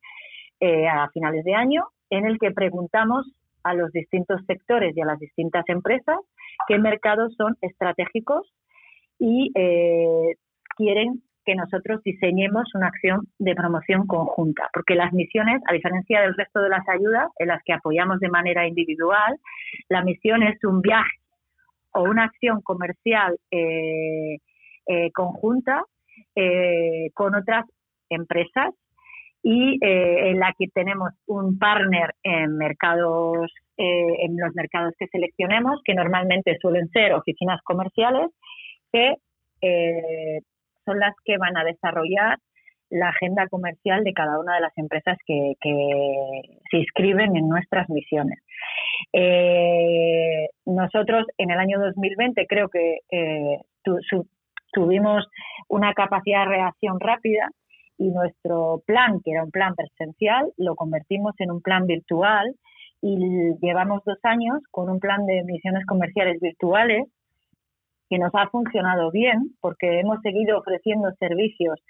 eh, 0.60 0.86
a 0.88 1.08
finales 1.10 1.44
de 1.44 1.54
año, 1.54 1.86
en 2.10 2.26
el 2.26 2.38
que 2.38 2.50
preguntamos 2.50 3.26
a 3.62 3.74
los 3.74 3.92
distintos 3.92 4.40
sectores 4.46 4.96
y 4.96 5.00
a 5.00 5.06
las 5.06 5.18
distintas 5.18 5.64
empresas 5.68 6.18
qué 6.66 6.78
mercados 6.78 7.34
son 7.36 7.56
estratégicos 7.60 8.52
y 9.18 9.50
eh, 9.54 10.36
quieren 10.76 11.22
que 11.44 11.54
nosotros 11.54 12.02
diseñemos 12.04 12.74
una 12.74 12.88
acción 12.88 13.26
de 13.38 13.54
promoción 13.54 14.06
conjunta, 14.06 14.68
porque 14.72 14.94
las 14.94 15.12
misiones, 15.14 15.62
a 15.66 15.72
diferencia 15.72 16.20
del 16.20 16.34
resto 16.34 16.60
de 16.60 16.68
las 16.68 16.86
ayudas 16.88 17.30
en 17.38 17.48
las 17.48 17.62
que 17.64 17.72
apoyamos 17.72 18.20
de 18.20 18.28
manera 18.28 18.66
individual, 18.66 19.38
la 19.88 20.04
misión 20.04 20.42
es 20.42 20.62
un 20.62 20.82
viaje 20.82 21.16
o 21.94 22.02
una 22.02 22.24
acción 22.24 22.60
comercial 22.60 23.38
eh, 23.50 24.36
eh, 24.86 25.10
conjunta 25.12 25.82
con 27.14 27.34
otras 27.34 27.64
empresas 28.10 28.74
y 29.42 29.78
eh, 29.84 30.30
en 30.30 30.40
la 30.40 30.52
que 30.58 30.66
tenemos 30.74 31.10
un 31.26 31.58
partner 31.58 32.14
en 32.22 32.56
mercados 32.56 33.50
eh, 33.76 34.24
en 34.24 34.36
los 34.36 34.54
mercados 34.54 34.94
que 34.98 35.06
seleccionemos 35.06 35.80
que 35.84 35.94
normalmente 35.94 36.56
suelen 36.60 36.88
ser 36.88 37.12
oficinas 37.12 37.60
comerciales 37.62 38.30
que 38.92 39.14
eh, 39.60 40.40
son 40.84 40.98
las 40.98 41.14
que 41.24 41.36
van 41.38 41.56
a 41.56 41.64
desarrollar 41.64 42.38
la 42.90 43.10
agenda 43.10 43.46
comercial 43.48 44.02
de 44.02 44.14
cada 44.14 44.40
una 44.40 44.54
de 44.54 44.60
las 44.62 44.72
empresas 44.78 45.18
que, 45.26 45.52
se 46.70 46.76
inscriben 46.76 47.36
en 47.36 47.46
nuestras 47.46 47.86
misiones. 47.90 48.38
nosotros 50.64 51.26
en 51.36 51.50
el 51.50 51.58
año 51.58 51.78
2020 51.80 52.46
creo 52.46 52.70
que 52.70 53.00
tuvimos 54.72 55.26
una 55.68 55.92
capacidad 55.92 56.44
de 56.44 56.50
reacción 56.50 56.98
rápida 56.98 57.50
y 57.98 58.10
nuestro 58.10 58.82
plan, 58.86 59.20
que 59.24 59.32
era 59.32 59.44
un 59.44 59.50
plan 59.50 59.74
presencial, 59.74 60.52
lo 60.56 60.76
convertimos 60.76 61.34
en 61.38 61.50
un 61.50 61.60
plan 61.60 61.86
virtual 61.86 62.54
y 63.02 63.18
llevamos 63.60 64.02
dos 64.04 64.18
años 64.22 64.60
con 64.70 64.88
un 64.88 65.00
plan 65.00 65.26
de 65.26 65.42
misiones 65.44 65.84
comerciales 65.84 66.40
virtuales 66.40 67.06
que 68.08 68.18
nos 68.18 68.30
ha 68.34 68.48
funcionado 68.48 69.10
bien 69.10 69.54
porque 69.60 70.00
hemos 70.00 70.20
seguido 70.22 70.58
ofreciendo 70.58 71.10
servicios 71.18 71.80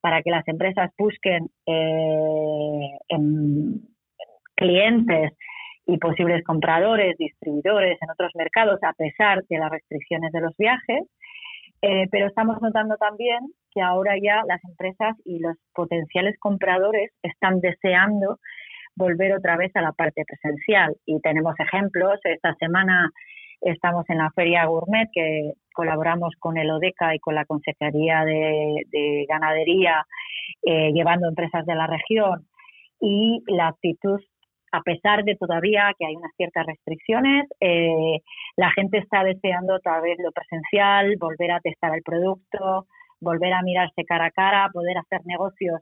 para 0.00 0.22
que 0.22 0.30
las 0.30 0.46
empresas 0.48 0.90
busquen 0.96 1.50
eh, 1.66 2.98
en 3.08 3.82
clientes 4.54 5.32
y 5.86 5.98
posibles 5.98 6.44
compradores, 6.44 7.16
distribuidores 7.18 7.98
en 8.00 8.10
otros 8.10 8.30
mercados 8.34 8.78
a 8.82 8.92
pesar 8.92 9.42
de 9.48 9.58
las 9.58 9.70
restricciones 9.70 10.32
de 10.32 10.40
los 10.40 10.56
viajes. 10.56 11.04
Eh, 11.80 12.08
pero 12.10 12.26
estamos 12.26 12.60
notando 12.60 12.96
también 12.96 13.38
que 13.72 13.80
ahora 13.80 14.14
ya 14.22 14.42
las 14.46 14.62
empresas 14.64 15.16
y 15.24 15.38
los 15.38 15.56
potenciales 15.74 16.36
compradores 16.40 17.10
están 17.22 17.60
deseando 17.60 18.38
volver 18.98 19.34
otra 19.34 19.56
vez 19.56 19.74
a 19.76 19.82
la 19.82 19.92
parte 19.92 20.24
presencial 20.26 20.96
y 21.06 21.20
tenemos 21.20 21.54
ejemplos. 21.58 22.18
Esta 22.24 22.54
semana 22.56 23.10
estamos 23.60 24.04
en 24.08 24.18
la 24.18 24.30
feria 24.32 24.66
Gourmet 24.66 25.08
que 25.12 25.52
colaboramos 25.72 26.34
con 26.38 26.58
el 26.58 26.70
ODECA 26.70 27.14
y 27.14 27.20
con 27.20 27.34
la 27.34 27.44
Consejería 27.44 28.24
de, 28.24 29.26
Ganadería, 29.28 30.04
eh, 30.62 30.92
llevando 30.92 31.28
empresas 31.28 31.64
de 31.64 31.74
la 31.74 31.86
región. 31.86 32.46
Y 33.00 33.42
la 33.46 33.68
actitud, 33.68 34.20
a 34.72 34.80
pesar 34.82 35.22
de 35.24 35.36
todavía 35.36 35.92
que 35.96 36.06
hay 36.06 36.16
unas 36.16 36.32
ciertas 36.36 36.66
restricciones, 36.66 37.46
eh, 37.60 38.18
la 38.56 38.72
gente 38.72 38.98
está 38.98 39.22
deseando 39.22 39.76
otra 39.76 40.00
vez 40.00 40.18
lo 40.18 40.32
presencial, 40.32 41.14
volver 41.18 41.52
a 41.52 41.60
testar 41.60 41.94
el 41.94 42.02
producto, 42.02 42.86
volver 43.20 43.52
a 43.52 43.62
mirarse 43.62 44.04
cara 44.04 44.26
a 44.26 44.30
cara, 44.30 44.70
poder 44.72 44.98
hacer 44.98 45.20
negocios 45.24 45.80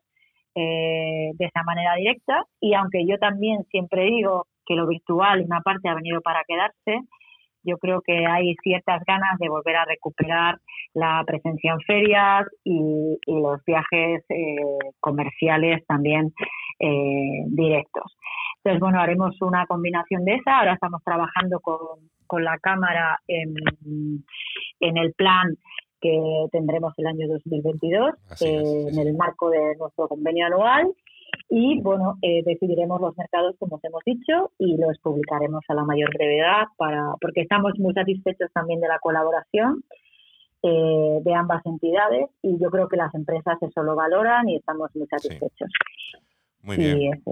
eh, 0.54 1.32
de 1.34 1.44
esa 1.44 1.62
manera 1.64 1.94
directa. 1.96 2.44
Y 2.60 2.74
aunque 2.74 3.06
yo 3.06 3.18
también 3.18 3.64
siempre 3.70 4.04
digo 4.04 4.46
que 4.64 4.74
lo 4.74 4.86
virtual, 4.86 5.42
una 5.44 5.60
parte, 5.60 5.88
ha 5.88 5.94
venido 5.94 6.20
para 6.22 6.44
quedarse, 6.46 7.06
yo 7.62 7.78
creo 7.78 8.00
que 8.00 8.24
hay 8.26 8.54
ciertas 8.62 9.02
ganas 9.06 9.38
de 9.38 9.48
volver 9.48 9.76
a 9.76 9.84
recuperar 9.84 10.58
la 10.94 11.22
presencia 11.26 11.72
en 11.72 11.80
ferias 11.80 12.46
y, 12.64 13.18
los 13.26 13.62
viajes 13.66 14.24
eh, 14.28 14.78
comerciales 15.00 15.84
también 15.86 16.32
eh, 16.78 17.42
directos. 17.48 18.16
Entonces, 18.58 18.80
bueno, 18.80 19.00
haremos 19.00 19.40
una 19.42 19.66
combinación 19.66 20.24
de 20.24 20.36
esa. 20.36 20.58
Ahora 20.58 20.74
estamos 20.74 21.02
trabajando 21.04 21.60
con, 21.60 22.08
con 22.26 22.44
la 22.44 22.56
Cámara 22.58 23.18
en, 23.26 23.54
en 24.80 24.96
el 24.96 25.12
plan 25.14 25.56
que 26.06 26.48
tendremos 26.52 26.92
el 26.98 27.06
año 27.06 27.28
2022 27.28 28.14
eh, 28.40 28.86
en 28.92 28.98
el 28.98 29.14
marco 29.14 29.50
de 29.50 29.76
nuestro 29.78 30.08
convenio 30.08 30.46
anual. 30.46 30.92
Y 31.48 31.80
bueno, 31.80 32.18
eh, 32.22 32.42
decidiremos 32.44 33.00
los 33.00 33.16
mercados 33.16 33.56
como 33.58 33.76
os 33.76 33.84
hemos 33.84 34.02
dicho 34.04 34.52
y 34.58 34.76
los 34.76 34.98
publicaremos 34.98 35.62
a 35.68 35.74
la 35.74 35.84
mayor 35.84 36.10
brevedad 36.14 36.64
para 36.76 37.14
porque 37.20 37.42
estamos 37.42 37.72
muy 37.78 37.92
satisfechos 37.94 38.50
también 38.52 38.80
de 38.80 38.88
la 38.88 38.98
colaboración 38.98 39.84
eh, 40.62 41.20
de 41.22 41.34
ambas 41.34 41.64
entidades. 41.66 42.30
Y 42.42 42.58
yo 42.58 42.70
creo 42.70 42.88
que 42.88 42.96
las 42.96 43.14
empresas 43.14 43.58
eso 43.60 43.82
lo 43.82 43.94
valoran 43.94 44.48
y 44.48 44.56
estamos 44.56 44.94
muy 44.94 45.06
satisfechos. 45.06 45.70
Muy 46.62 46.76
bien. 46.76 47.22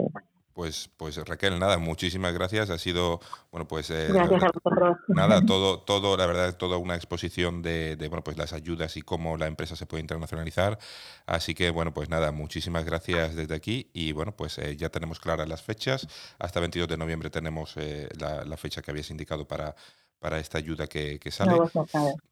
Pues, 0.54 0.88
pues 0.96 1.16
Raquel, 1.16 1.58
nada, 1.58 1.78
muchísimas 1.78 2.32
gracias. 2.32 2.70
Ha 2.70 2.78
sido, 2.78 3.18
bueno, 3.50 3.66
pues 3.66 3.90
eh, 3.90 4.06
gracias 4.08 4.44
a 4.44 4.50
vosotros. 4.54 4.96
nada, 5.08 5.42
todo, 5.46 5.80
todo, 5.80 6.16
la 6.16 6.26
verdad, 6.26 6.56
toda 6.56 6.76
una 6.76 6.94
exposición 6.94 7.60
de, 7.60 7.96
bueno, 8.08 8.22
pues 8.22 8.38
las 8.38 8.52
ayudas 8.52 8.96
y 8.96 9.02
cómo 9.02 9.36
la 9.36 9.48
empresa 9.48 9.74
se 9.74 9.86
puede 9.86 10.02
internacionalizar. 10.02 10.78
Así 11.26 11.54
que, 11.54 11.70
bueno, 11.70 11.92
pues 11.92 12.08
nada, 12.08 12.30
muchísimas 12.30 12.84
gracias 12.84 13.34
desde 13.34 13.52
aquí 13.54 13.90
y 13.92 14.12
bueno, 14.12 14.30
pues 14.36 14.58
eh, 14.58 14.76
ya 14.76 14.90
tenemos 14.90 15.18
claras 15.18 15.48
las 15.48 15.62
fechas. 15.62 16.06
Hasta 16.38 16.60
22 16.60 16.88
de 16.88 16.96
noviembre 16.98 17.30
tenemos 17.30 17.74
eh, 17.76 18.08
la, 18.18 18.56
fecha 18.56 18.80
que 18.80 18.92
habías 18.92 19.10
indicado 19.10 19.48
para, 19.48 19.74
para 20.20 20.38
esta 20.38 20.58
ayuda 20.58 20.86
que, 20.86 21.18
sale. 21.32 21.58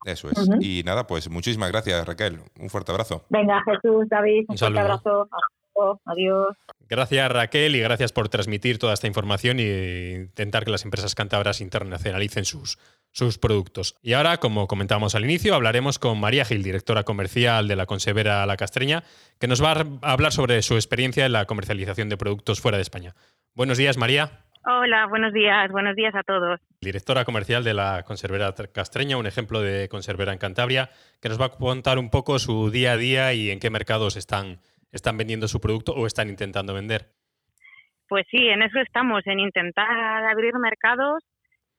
Eso 0.05 0.31
es. 0.31 0.49
Y 0.61 0.85
nada, 0.85 1.09
pues 1.09 1.29
muchísimas 1.29 1.73
gracias, 1.73 2.07
Raquel. 2.07 2.41
Un 2.61 2.71
fuerte 2.71 2.93
abrazo. 2.93 3.25
Venga, 3.31 3.61
Jesús, 3.65 4.09
David, 4.09 4.45
un, 4.47 4.57
fuerte 4.57 4.79
abrazo. 4.79 5.29
Adiós. 6.05 6.57
Gracias 6.89 7.33
Raquel 7.33 7.75
y 7.77 7.81
gracias 7.81 8.13
por 8.13 8.29
transmitir 8.29 8.79
toda 8.79 8.95
esta 8.95 9.07
información 9.07 9.59
e 9.59 10.27
intentar 10.29 10.65
que 10.65 10.71
las 10.71 10.85
empresas 10.85 11.15
cántabras 11.15 11.61
internacionalicen 11.61 12.45
sus, 12.45 12.79
sus 13.13 13.39
productos. 13.39 13.97
Y 14.03 14.13
ahora, 14.13 14.39
como 14.39 14.67
comentábamos 14.67 15.15
al 15.15 15.25
inicio, 15.25 15.55
hablaremos 15.55 15.99
con 15.99 16.21
María 16.21 16.45
Gil, 16.45 16.63
directora 16.63 17.05
comercial 17.05 17.69
de 17.69 17.77
la 17.77 17.87
Consevera 17.87 18.45
La 18.47 18.57
Castreña, 18.57 19.05
que 19.39 19.49
nos 19.49 19.63
va 19.63 19.73
a 19.73 20.13
hablar 20.13 20.33
sobre 20.33 20.61
su 20.63 20.75
experiencia 20.75 21.27
en 21.27 21.33
la 21.33 21.47
comercialización 21.47 22.09
de 22.09 22.17
productos 22.17 22.61
fuera 22.61 22.79
de 22.79 22.83
España. 22.83 23.15
Buenos 23.55 23.79
días, 23.79 23.97
María. 23.97 24.45
Hola, 24.65 25.07
buenos 25.09 25.33
días, 25.33 25.73
buenos 25.73 25.97
días 25.97 26.15
a 26.15 26.23
todos. 26.23 26.61
Directora 26.81 27.25
comercial 27.25 27.65
de 27.65 27.75
la 27.75 28.05
Conservera 28.05 28.55
Castreña, 28.73 29.17
un 29.17 29.27
ejemplo 29.27 29.61
de 29.61 29.89
conservera 29.89 30.33
en 30.33 30.39
Cantabria, 30.39 30.91
que 31.21 31.29
nos 31.29 31.41
va 31.41 31.47
a 31.47 31.49
contar 31.49 31.99
un 31.99 32.11
poco 32.11 32.39
su 32.39 32.71
día 32.71 32.93
a 32.93 32.97
día 32.97 33.33
y 33.35 33.51
en 33.51 33.59
qué 33.59 33.71
mercados 33.71 34.17
están 34.17 34.61
están 34.93 35.17
vendiendo 35.17 35.49
su 35.49 35.61
producto 35.61 35.93
o 35.93 36.07
están 36.07 36.29
intentando 36.29 36.75
vender. 36.75 37.07
Pues 38.09 38.27
sí, 38.31 38.47
en 38.49 38.63
eso 38.63 38.79
estamos, 38.79 39.27
en 39.27 39.41
intentar 39.41 40.25
abrir 40.27 40.53
mercados, 40.59 41.25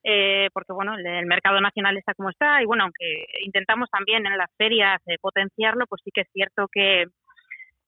eh, 0.04 0.50
porque 0.54 0.74
bueno, 0.74 0.96
el 0.98 1.26
mercado 1.28 1.62
nacional 1.62 1.96
está 1.96 2.14
como 2.16 2.30
está 2.30 2.62
y 2.62 2.66
bueno, 2.66 2.84
aunque 2.84 3.26
intentamos 3.46 3.90
también 3.90 4.26
en 4.26 4.38
las 4.38 4.50
ferias 4.58 5.00
eh, 5.06 5.18
potenciarlo, 5.22 5.86
pues 5.88 6.02
sí 6.04 6.12
que 6.14 6.22
es 6.22 6.28
cierto 6.34 6.68
que, 6.72 7.06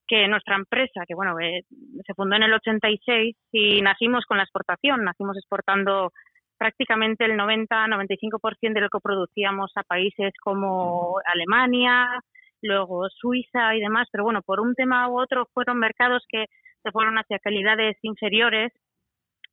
que 0.06 0.28
nuestra 0.28 0.54
empresa, 0.56 1.02
que 1.06 1.14
bueno, 1.14 1.38
eh, 1.40 1.64
se 2.06 2.14
fundó 2.14 2.36
en 2.36 2.44
el 2.44 2.54
86 2.54 3.36
y 3.52 3.82
nacimos 3.82 4.24
con 4.26 4.36
la 4.36 4.44
exportación, 4.44 5.04
nacimos 5.04 5.36
exportando 5.36 6.12
prácticamente 6.56 7.24
el 7.24 7.32
90-95% 7.32 8.72
de 8.72 8.80
lo 8.80 8.88
que 8.88 9.00
producíamos 9.02 9.72
a 9.74 9.82
países 9.82 10.32
como 10.40 11.20
Alemania, 11.26 12.20
luego 12.62 13.08
Suiza 13.10 13.74
y 13.74 13.80
demás, 13.80 14.08
pero 14.10 14.24
bueno, 14.24 14.42
por 14.42 14.60
un 14.60 14.74
tema 14.74 15.08
u 15.08 15.20
otro 15.20 15.48
fueron 15.52 15.78
mercados 15.78 16.24
que 16.28 16.46
se 16.82 16.90
fueron 16.90 17.18
hacia 17.18 17.38
calidades 17.38 17.96
inferiores 18.02 18.72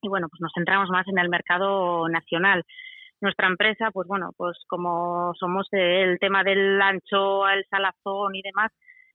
y 0.01 0.09
bueno, 0.09 0.27
pues 0.29 0.41
nos 0.41 0.51
centramos 0.53 0.89
más 0.89 1.07
en 1.07 1.17
el 1.17 1.29
mercado 1.29 2.07
nacional. 2.09 2.63
Nuestra 3.21 3.47
empresa, 3.47 3.89
pues 3.91 4.07
bueno, 4.07 4.31
pues 4.35 4.57
como 4.67 5.33
somos 5.39 5.67
el 5.71 6.19
tema 6.19 6.43
del 6.43 6.81
ancho, 6.81 7.47
el 7.47 7.65
salazón 7.69 8.35
y 8.35 8.41
demás, 8.41 8.71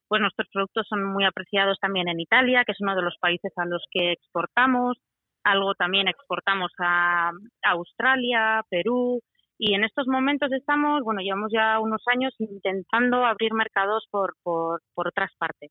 pues 0.09 0.23
nuestros 0.23 0.49
productos 0.51 0.87
son 0.89 1.05
muy 1.05 1.25
apreciados 1.25 1.79
también 1.79 2.09
en 2.09 2.19
Italia, 2.19 2.65
que 2.65 2.73
es 2.73 2.81
uno 2.81 2.97
de 2.97 3.03
los 3.03 3.17
países 3.21 3.53
a 3.57 3.67
los 3.67 3.85
que 3.91 4.13
exportamos. 4.13 4.97
Algo 5.45 5.75
también 5.75 6.09
exportamos 6.09 6.73
a 6.79 7.31
Australia, 7.63 8.63
Perú, 8.71 9.21
y 9.59 9.75
en 9.75 9.85
estos 9.85 10.07
momentos 10.07 10.53
estamos, 10.53 11.03
bueno, 11.03 11.21
llevamos 11.21 11.51
ya 11.53 11.81
unos 11.81 12.03
años 12.07 12.35
intentando 12.39 13.27
abrir 13.27 13.53
mercados 13.53 14.07
por, 14.11 14.35
por, 14.43 14.83
por 14.95 15.09
otras 15.09 15.31
partes. 15.37 15.71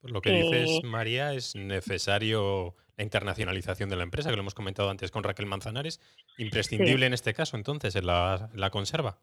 Por 0.00 0.12
lo 0.12 0.20
que 0.20 0.32
dices, 0.32 0.80
eh, 0.82 0.86
María, 0.86 1.32
es 1.32 1.56
necesario 1.56 2.74
la 2.98 3.04
internacionalización 3.04 3.88
de 3.88 3.96
la 3.96 4.02
empresa, 4.02 4.28
que 4.28 4.36
lo 4.36 4.42
hemos 4.42 4.54
comentado 4.54 4.90
antes 4.90 5.10
con 5.10 5.24
Raquel 5.24 5.46
Manzanares. 5.46 5.98
Imprescindible 6.36 7.06
en 7.06 7.14
este 7.14 7.32
caso, 7.32 7.56
entonces, 7.56 7.96
en 7.96 8.06
la, 8.06 8.50
la 8.54 8.68
conserva. 8.68 9.16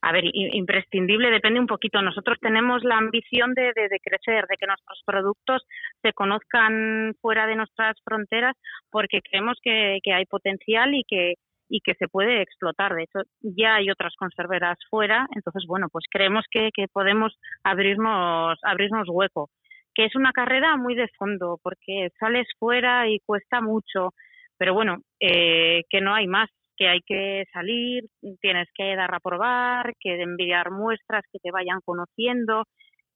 A 0.00 0.12
ver, 0.12 0.24
imprescindible 0.34 1.30
depende 1.30 1.60
un 1.60 1.66
poquito. 1.66 2.00
Nosotros 2.02 2.38
tenemos 2.40 2.84
la 2.84 2.96
ambición 2.96 3.54
de, 3.54 3.72
de, 3.74 3.88
de, 3.88 4.00
crecer, 4.02 4.46
de 4.48 4.56
que 4.58 4.66
nuestros 4.66 5.02
productos 5.04 5.62
se 6.02 6.12
conozcan 6.12 7.14
fuera 7.20 7.46
de 7.46 7.56
nuestras 7.56 7.96
fronteras, 8.02 8.56
porque 8.90 9.20
creemos 9.22 9.58
que, 9.62 9.98
que 10.02 10.12
hay 10.12 10.26
potencial 10.26 10.94
y 10.94 11.04
que, 11.04 11.34
y 11.74 11.80
que 11.80 11.94
se 11.94 12.06
puede 12.06 12.40
explotar. 12.40 12.94
De 12.94 13.02
hecho, 13.02 13.18
ya 13.42 13.74
hay 13.74 13.90
otras 13.90 14.14
conserveras 14.16 14.78
fuera, 14.88 15.26
entonces, 15.34 15.64
bueno, 15.66 15.88
pues 15.90 16.04
creemos 16.08 16.44
que, 16.48 16.70
que 16.72 16.86
podemos 16.86 17.36
abrirnos, 17.64 18.56
abrirnos 18.62 19.08
hueco. 19.08 19.50
Que 19.92 20.04
es 20.04 20.14
una 20.14 20.30
carrera 20.30 20.76
muy 20.76 20.94
de 20.94 21.08
fondo, 21.18 21.58
porque 21.64 22.10
sales 22.20 22.46
fuera 22.60 23.08
y 23.08 23.18
cuesta 23.26 23.60
mucho, 23.60 24.10
pero 24.56 24.72
bueno, 24.72 24.98
eh, 25.18 25.82
que 25.90 26.00
no 26.00 26.14
hay 26.14 26.28
más, 26.28 26.48
que 26.76 26.86
hay 26.86 27.00
que 27.00 27.42
salir, 27.52 28.04
tienes 28.40 28.68
que 28.72 28.94
dar 28.94 29.12
a 29.12 29.18
probar, 29.18 29.94
que 29.98 30.22
enviar 30.22 30.70
muestras, 30.70 31.24
que 31.32 31.40
te 31.40 31.50
vayan 31.50 31.80
conociendo 31.84 32.66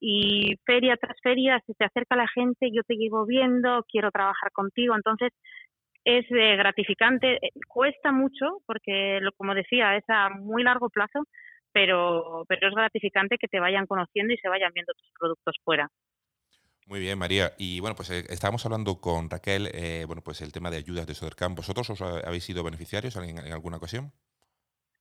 y 0.00 0.54
feria 0.64 0.96
tras 0.96 1.16
feria 1.22 1.60
se 1.66 1.74
te 1.74 1.84
acerca 1.84 2.16
la 2.16 2.28
gente, 2.28 2.70
yo 2.72 2.82
te 2.84 2.94
llevo 2.94 3.26
viendo, 3.26 3.84
quiero 3.88 4.10
trabajar 4.10 4.50
contigo, 4.52 4.94
entonces 4.94 5.32
es 6.04 6.24
eh, 6.30 6.56
gratificante, 6.56 7.34
eh, 7.34 7.50
cuesta 7.66 8.12
mucho 8.12 8.62
porque, 8.66 9.20
como 9.36 9.54
decía, 9.54 9.96
es 9.96 10.04
a 10.08 10.30
muy 10.30 10.62
largo 10.62 10.88
plazo, 10.88 11.24
pero, 11.72 12.44
pero 12.48 12.68
es 12.68 12.74
gratificante 12.74 13.36
que 13.38 13.48
te 13.48 13.60
vayan 13.60 13.86
conociendo 13.86 14.32
y 14.32 14.38
se 14.38 14.48
vayan 14.48 14.72
viendo 14.72 14.92
tus 14.94 15.10
productos 15.18 15.56
fuera. 15.64 15.88
Muy 16.86 17.00
bien, 17.00 17.18
María. 17.18 17.52
Y 17.58 17.80
bueno, 17.80 17.94
pues 17.94 18.10
eh, 18.10 18.24
estábamos 18.30 18.64
hablando 18.64 19.00
con 19.00 19.28
Raquel, 19.28 19.68
bueno, 20.06 20.22
pues 20.24 20.40
el 20.40 20.52
tema 20.52 20.70
de 20.70 20.78
ayudas 20.78 21.06
de 21.06 21.14
Sodercam. 21.14 21.54
¿Vosotros 21.54 21.90
os 21.90 22.00
habéis 22.00 22.44
sido 22.44 22.64
beneficiarios 22.64 23.14
en, 23.16 23.38
en 23.38 23.52
alguna 23.52 23.76
ocasión? 23.76 24.10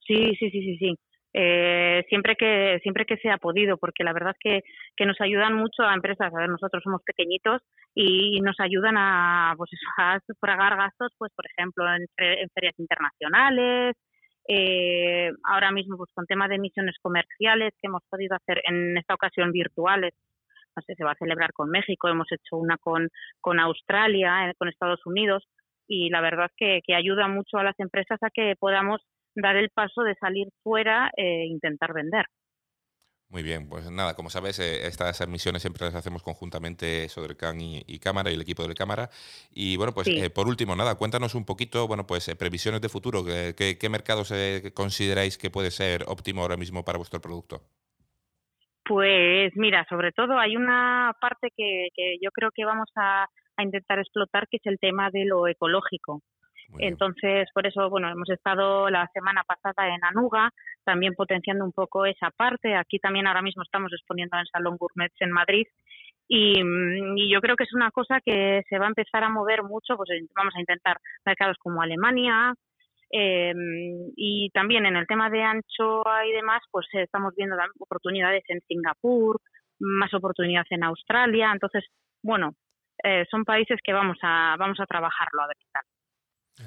Sí, 0.06 0.36
sí, 0.38 0.50
sí, 0.52 0.62
sí, 0.62 0.78
sí 0.78 0.96
eh, 1.40 2.04
siempre 2.10 2.36
que 2.36 2.80
siempre 2.82 3.06
que 3.06 3.18
se 3.18 3.30
ha 3.30 3.38
podido, 3.38 3.78
porque 3.78 4.04
la 4.04 4.12
verdad 4.12 4.32
es 4.32 4.40
que, 4.40 4.70
que 4.96 5.06
nos 5.06 5.22
ayudan 5.22 5.54
mucho 5.54 5.84
a 5.84 5.94
empresas. 5.94 6.34
A 6.34 6.40
ver, 6.40 6.50
nosotros 6.50 6.82
somos 6.82 7.04
pequeñitos 7.04 7.62
y 7.94 8.42
nos 8.42 8.60
ayudan 8.60 8.96
a, 8.98 9.54
pues 9.56 9.70
a 9.98 10.20
sufragar 10.26 10.76
gastos, 10.78 11.12
pues 11.20 11.32
por 11.36 11.46
ejemplo, 11.46 11.86
en, 11.94 12.08
ferias 12.56 12.74
internacionales. 12.80 13.96
Eh, 14.48 15.30
ahora 15.44 15.72
mismo, 15.72 15.96
pues 15.98 16.10
con 16.16 16.26
temas 16.26 16.50
de 16.50 16.56
emisiones 16.56 16.96
comerciales 17.04 17.72
que 17.80 17.88
hemos 17.88 18.02
podido 18.10 18.36
hacer 18.36 18.64
en 18.64 18.98
esta 18.98 19.14
ocasión 19.14 19.52
virtuales, 19.52 20.16
no 20.76 20.82
sé, 20.88 20.96
se 20.96 21.04
va 21.04 21.12
a 21.12 21.20
celebrar 21.20 21.54
con 21.54 21.70
México, 21.70 22.08
hemos 22.08 22.32
hecho 22.32 22.58
una 22.58 22.78
con, 22.78 23.10
con 23.42 23.60
Australia, 23.60 24.50
eh, 24.50 24.54
con 24.58 24.70
Estados 24.70 25.06
Unidos, 25.06 25.48
y 25.88 26.10
la 26.10 26.22
verdad 26.22 26.50
que, 26.58 26.80
que 26.84 26.96
ayuda 26.96 27.28
mucho 27.28 27.58
a 27.60 27.64
las 27.64 27.80
empresas 27.80 28.18
a 28.24 28.32
que 28.32 28.56
podamos 28.60 29.02
dar 29.42 29.56
el 29.56 29.70
paso 29.70 30.04
de 30.04 30.16
salir 30.16 30.48
fuera 30.64 31.12
e 31.16 31.46
intentar 31.46 31.94
vender. 31.94 32.26
Muy 33.30 33.44
bien, 33.44 33.68
pues 33.68 33.92
nada, 33.92 34.16
como 34.16 34.30
sabes, 34.30 34.58
eh, 34.60 34.88
estas 34.88 35.28
misiones 35.28 35.62
siempre 35.62 35.86
las 35.86 35.96
hacemos 35.96 36.24
conjuntamente 36.24 37.10
Sodercan 37.10 37.60
y, 37.60 37.84
y, 37.86 38.00
Cámara 38.00 38.32
y 38.32 38.36
el 38.36 38.42
equipo 38.42 38.66
de 38.66 38.74
Cámara. 38.74 39.10
Y 39.52 39.76
bueno, 39.76 39.94
pues 39.94 40.08
eh, 40.08 40.30
por 40.30 40.48
último, 40.48 40.78
nada, 40.78 40.96
cuéntanos 40.96 41.36
un 41.36 41.46
poquito, 41.46 41.88
bueno, 41.88 42.08
pues 42.08 42.30
eh, 42.30 42.38
previsiones 42.38 42.80
de 42.80 42.88
futuro, 42.88 43.26
¿qué, 43.26 43.78
qué 43.78 43.90
mercados 43.90 44.34
consideráis 44.74 45.38
que 45.38 45.50
puede 45.50 45.72
ser 45.72 46.06
óptimo 46.08 46.42
ahora 46.42 46.56
mismo 46.56 46.86
para 46.86 47.00
vuestro 47.00 47.20
producto? 47.20 47.62
Pues 48.86 49.52
mira, 49.58 49.86
sobre 49.90 50.14
todo 50.14 50.40
hay 50.40 50.56
una 50.56 51.12
parte 51.20 51.50
que, 51.56 51.90
que 51.94 52.18
yo 52.22 52.32
creo 52.32 52.52
que 52.56 52.64
vamos 52.64 52.90
a, 52.96 53.28
a 53.58 53.64
intentar 53.64 54.00
explotar, 54.00 54.48
que 54.48 54.58
es 54.58 54.66
el 54.66 54.80
tema 54.80 55.10
de 55.12 55.26
lo 55.26 55.48
ecológico. 55.48 56.22
Entonces, 56.80 57.48
por 57.54 57.66
eso, 57.66 57.90
bueno, 57.90 58.10
hemos 58.10 58.30
estado 58.30 58.90
la 58.90 59.08
semana 59.14 59.44
pasada 59.44 59.88
en 59.88 60.04
Anuga, 60.04 60.52
también 60.84 61.14
potenciando 61.14 61.64
un 61.66 61.72
poco 61.72 62.06
esa 62.06 62.30
parte. 62.32 62.76
Aquí 62.76 63.00
también 63.00 63.28
ahora 63.28 63.42
mismo 63.42 63.64
estamos 63.64 63.92
exponiendo 63.94 64.38
en 64.38 64.46
Salón 64.48 64.78
Gourmet 64.78 65.12
en 65.20 65.32
Madrid. 65.32 65.66
Y, 66.28 66.62
yo 67.32 67.40
creo 67.40 67.56
que 67.56 67.64
es 67.64 67.74
una 67.74 67.90
cosa 67.92 68.20
que 68.24 68.62
se 68.70 68.78
va 68.78 68.86
a 68.86 68.90
empezar 68.90 69.24
a 69.24 69.30
mover 69.30 69.64
mucho, 69.64 69.96
pues 69.96 70.10
vamos 70.36 70.54
a 70.56 70.60
intentar 70.60 70.98
mercados 71.26 71.58
como 71.60 71.82
Alemania, 71.82 72.54
eh, 73.12 73.54
y 74.18 74.50
también 74.50 74.86
en 74.86 74.98
el 74.98 75.08
tema 75.08 75.30
de 75.30 75.42
anchoa 75.42 76.26
y 76.26 76.34
demás, 76.34 76.62
pues 76.72 76.88
estamos 76.94 77.34
viendo 77.36 77.56
oportunidades 77.80 78.44
en 78.50 78.60
Singapur, 78.68 79.40
más 79.80 80.14
oportunidades 80.14 80.72
en 80.72 80.84
Australia. 80.84 81.52
Entonces, 81.54 81.86
bueno, 82.22 82.52
eh, 83.04 83.26
son 83.32 83.46
países 83.46 83.80
que 83.84 83.94
vamos 83.94 84.18
a, 84.22 84.56
vamos 84.58 84.80
a 84.80 84.86
trabajarlo 84.86 85.42
a 85.42 85.48
ver 85.48 85.56
qué 85.60 85.68
tal. 85.72 85.84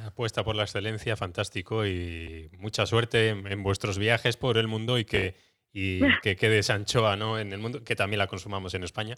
Apuesta 0.07 0.45
por 0.45 0.55
la 0.55 0.63
excelencia, 0.63 1.17
fantástico 1.17 1.85
y 1.85 2.49
mucha 2.59 2.87
suerte 2.87 3.31
en, 3.31 3.63
vuestros 3.65 3.99
viajes 3.99 4.37
por 4.37 4.57
el 4.57 4.69
mundo 4.69 4.99
y 4.99 5.05
que, 5.05 5.35
y 5.73 6.01
que 6.23 6.37
quede 6.37 6.59
esa 6.59 6.75
anchoa 6.75 7.17
¿no? 7.17 7.39
en 7.39 7.53
el 7.53 7.59
mundo, 7.59 7.81
que 7.85 7.97
también 7.97 8.19
la 8.19 8.29
consumamos 8.29 8.73
en 8.75 8.85
España. 8.85 9.17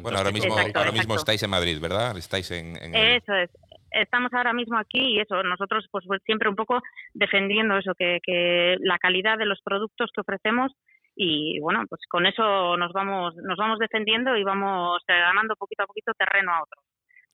bueno, 0.00 0.16
ahora 0.16 0.30
mismo, 0.30 0.56
ahora 0.74 0.92
mismo 0.92 1.16
estáis 1.16 1.42
en 1.42 1.50
Madrid, 1.50 1.78
¿verdad? 1.80 2.16
Estáis 2.16 2.50
en, 2.50 2.76
Eso 2.94 3.34
es. 3.34 3.50
Estamos 3.90 4.32
ahora 4.32 4.52
mismo 4.52 4.78
aquí 4.78 5.00
y 5.00 5.20
eso, 5.20 5.42
nosotros 5.42 5.86
pues, 5.90 6.04
pues 6.06 6.22
siempre 6.24 6.48
un 6.48 6.56
poco 6.56 6.80
defendiendo 7.12 7.78
eso, 7.78 7.92
que, 7.94 8.18
que 8.22 8.76
la 8.80 8.98
calidad 8.98 9.38
de 9.38 9.46
los 9.46 9.60
productos 9.62 10.10
que 10.14 10.22
ofrecemos 10.22 10.72
y 11.14 11.60
bueno, 11.60 11.84
pues 11.88 12.00
con 12.08 12.26
eso 12.26 12.76
nos 12.76 12.92
vamos, 12.92 13.34
nos 13.36 13.56
vamos 13.56 13.78
defendiendo 13.78 14.36
y 14.36 14.44
vamos 14.44 15.02
eh, 15.08 15.12
ganando 15.12 15.56
poquito 15.56 15.84
a 15.84 15.86
poquito 15.86 16.12
terreno 16.12 16.52
a 16.52 16.62
otros 16.62 16.84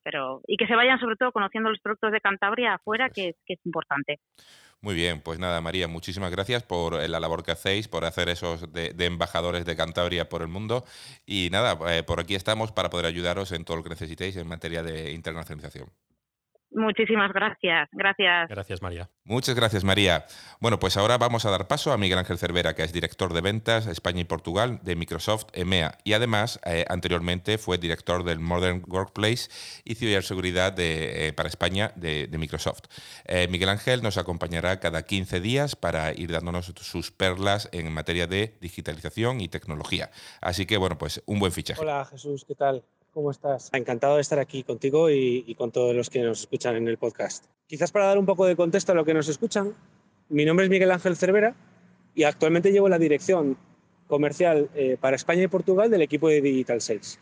pero 0.02 0.40
y 0.46 0.56
que 0.56 0.66
se 0.66 0.76
vayan 0.76 0.98
sobre 0.98 1.16
todo 1.16 1.32
conociendo 1.32 1.70
los 1.70 1.80
productos 1.80 2.12
de 2.12 2.20
Cantabria 2.20 2.74
afuera, 2.74 3.10
que, 3.10 3.36
que 3.46 3.54
es 3.54 3.60
importante. 3.66 4.20
Muy 4.82 4.96
bien, 4.96 5.20
pues 5.20 5.38
nada, 5.38 5.60
María, 5.60 5.86
muchísimas 5.86 6.32
gracias 6.32 6.64
por 6.64 6.94
la 7.08 7.20
labor 7.20 7.44
que 7.44 7.52
hacéis, 7.52 7.86
por 7.86 8.04
hacer 8.04 8.28
esos 8.28 8.72
de, 8.72 8.92
embajadores 8.98 9.64
de 9.64 9.76
Cantabria 9.76 10.28
por 10.28 10.42
el 10.42 10.48
mundo. 10.48 10.84
Y 11.24 11.50
nada, 11.52 11.78
eh, 11.96 12.02
por 12.02 12.18
aquí 12.18 12.34
estamos 12.34 12.72
para 12.72 12.90
poder 12.90 13.06
ayudaros 13.06 13.52
en 13.52 13.64
todo 13.64 13.76
lo 13.76 13.84
que 13.84 13.90
necesitéis 13.90 14.36
en 14.36 14.48
materia 14.48 14.82
de 14.82 15.12
internacionalización. 15.12 15.88
Muchísimas 16.74 17.32
gracias. 17.32 17.88
Gracias. 17.92 18.48
Gracias, 18.48 18.82
María. 18.82 19.08
Muchas 19.24 19.54
gracias, 19.54 19.84
María. 19.84 20.26
Bueno, 20.60 20.78
pues 20.78 20.96
ahora 20.96 21.18
vamos 21.18 21.44
a 21.44 21.50
dar 21.50 21.68
paso 21.68 21.92
a 21.92 21.98
Miguel 21.98 22.18
Ángel 22.18 22.38
Cervera, 22.38 22.74
que 22.74 22.82
es 22.82 22.92
director 22.92 23.32
de 23.32 23.40
ventas 23.40 23.86
España 23.86 24.20
y 24.20 24.24
Portugal 24.24 24.80
de 24.82 24.96
Microsoft 24.96 25.46
EMEA 25.52 25.98
y 26.04 26.14
además 26.14 26.60
eh, 26.64 26.84
anteriormente 26.88 27.58
fue 27.58 27.78
director 27.78 28.24
del 28.24 28.40
Modern 28.40 28.82
Workplace 28.86 29.50
y 29.84 29.94
ciberseguridad 29.94 30.72
de, 30.72 31.28
eh, 31.28 31.32
para 31.32 31.48
España 31.48 31.92
de, 31.96 32.28
Microsoft. 32.38 32.84
Eh, 33.26 33.46
Miguel 33.48 33.68
Ángel 33.68 34.02
nos 34.02 34.18
acompañará 34.18 34.80
cada 34.80 35.02
15 35.02 35.40
días 35.40 35.76
para 35.76 36.12
ir 36.12 36.32
dándonos 36.32 36.72
sus 36.80 37.12
perlas 37.12 37.68
en 37.72 37.92
materia 37.92 38.26
de 38.26 38.56
digitalización 38.60 39.40
y 39.40 39.48
tecnología. 39.48 40.10
Así 40.40 40.66
que, 40.66 40.76
bueno, 40.76 40.98
pues 40.98 41.22
un 41.26 41.38
buen 41.38 41.52
fichaje. 41.52 41.80
Hola, 41.80 42.04
Jesús, 42.04 42.44
¿qué 42.44 42.54
tal? 42.54 42.82
¿Cómo 43.12 43.30
estás? 43.30 43.68
Encantado 43.74 44.14
de 44.16 44.22
estar 44.22 44.38
aquí 44.38 44.62
contigo 44.62 45.10
y, 45.10 45.54
con 45.58 45.70
todos 45.70 45.94
los 45.94 46.08
que 46.08 46.22
nos 46.22 46.40
escuchan 46.40 46.76
en 46.76 46.88
el 46.88 46.96
podcast. 46.96 47.44
Quizás 47.66 47.92
para 47.92 48.06
dar 48.06 48.16
un 48.16 48.24
poco 48.24 48.46
de 48.46 48.56
contexto 48.56 48.92
a 48.92 48.94
lo 48.94 49.04
que 49.04 49.12
nos 49.12 49.28
escuchan, 49.28 49.74
mi 50.30 50.46
nombre 50.46 50.64
es 50.64 50.70
Miguel 50.70 50.90
Ángel 50.90 51.14
Cervera 51.16 51.54
y 52.14 52.22
actualmente 52.22 52.72
llevo 52.72 52.88
la 52.88 52.98
dirección 52.98 53.58
comercial 54.06 54.70
eh, 54.74 54.96
para 54.98 55.16
España 55.16 55.42
y 55.42 55.48
Portugal 55.48 55.90
del 55.90 56.00
equipo 56.00 56.28
de 56.28 56.40
Digital 56.40 56.80
Sales. 56.80 57.18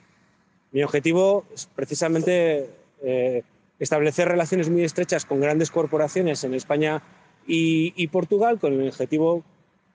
Mi 0.71 0.85
objetivo 0.85 1.45
es 1.53 1.67
precisamente 1.67 2.71
eh, 3.03 3.43
establecer 3.81 4.29
relaciones 4.29 4.71
muy 4.71 4.85
estrechas 4.85 5.25
con 5.25 5.41
grandes 5.41 5.73
corporaciones 5.73 6.45
en 6.45 6.55
España 6.55 7.03
y, 7.49 8.07
Portugal 8.09 8.61
con 8.61 8.75
el 8.75 8.87
objetivo 8.87 9.43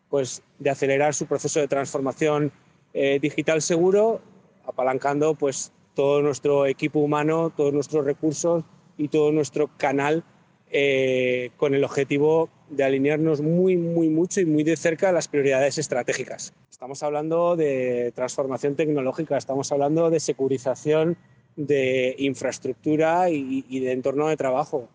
pues, 0.10 0.44
de 0.60 0.72
acelerar 0.72 1.14
su 1.14 1.26
proceso 1.26 1.62
de 1.62 1.70
transformación 1.70 2.52
eh, 2.94 3.18
digital 3.22 3.62
seguro, 3.62 4.20
apalancando 4.66 5.36
pues, 5.36 5.72
todo 5.96 6.22
nuestro 6.22 6.68
equipo 6.68 7.00
humano, 7.00 7.52
todos 7.56 7.74
nuestros 7.74 8.06
recursos 8.06 8.64
y 8.98 9.08
todo 9.08 9.32
nuestro 9.32 9.70
canal 9.78 10.24
eh, 10.72 11.52
con 11.58 11.74
el 11.74 11.84
objetivo 11.84 12.50
de 12.70 12.84
alinearnos 12.84 13.42
muy, 13.42 13.78
muy 13.78 14.10
mucho 14.10 14.42
y 14.42 14.46
muy 14.46 14.64
de 14.64 14.76
cerca 14.76 15.10
a 15.10 15.12
las 15.12 15.28
prioridades 15.28 15.78
estratégicas. 15.78 16.54
Estamos 16.70 17.02
hablando 17.04 17.56
de 17.56 18.12
transformación 18.16 18.76
tecnológica, 18.76 19.38
estamos 19.38 19.72
hablando 19.72 20.10
de 20.10 20.20
securización 20.20 21.18
de 21.56 22.16
infraestructura 22.20 23.30
y, 23.30 23.66
y 23.70 23.80
de 23.80 23.94
entorno 23.94 24.28
de 24.28 24.36
trabajo. 24.36 24.90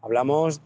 Hablamos 0.00 0.62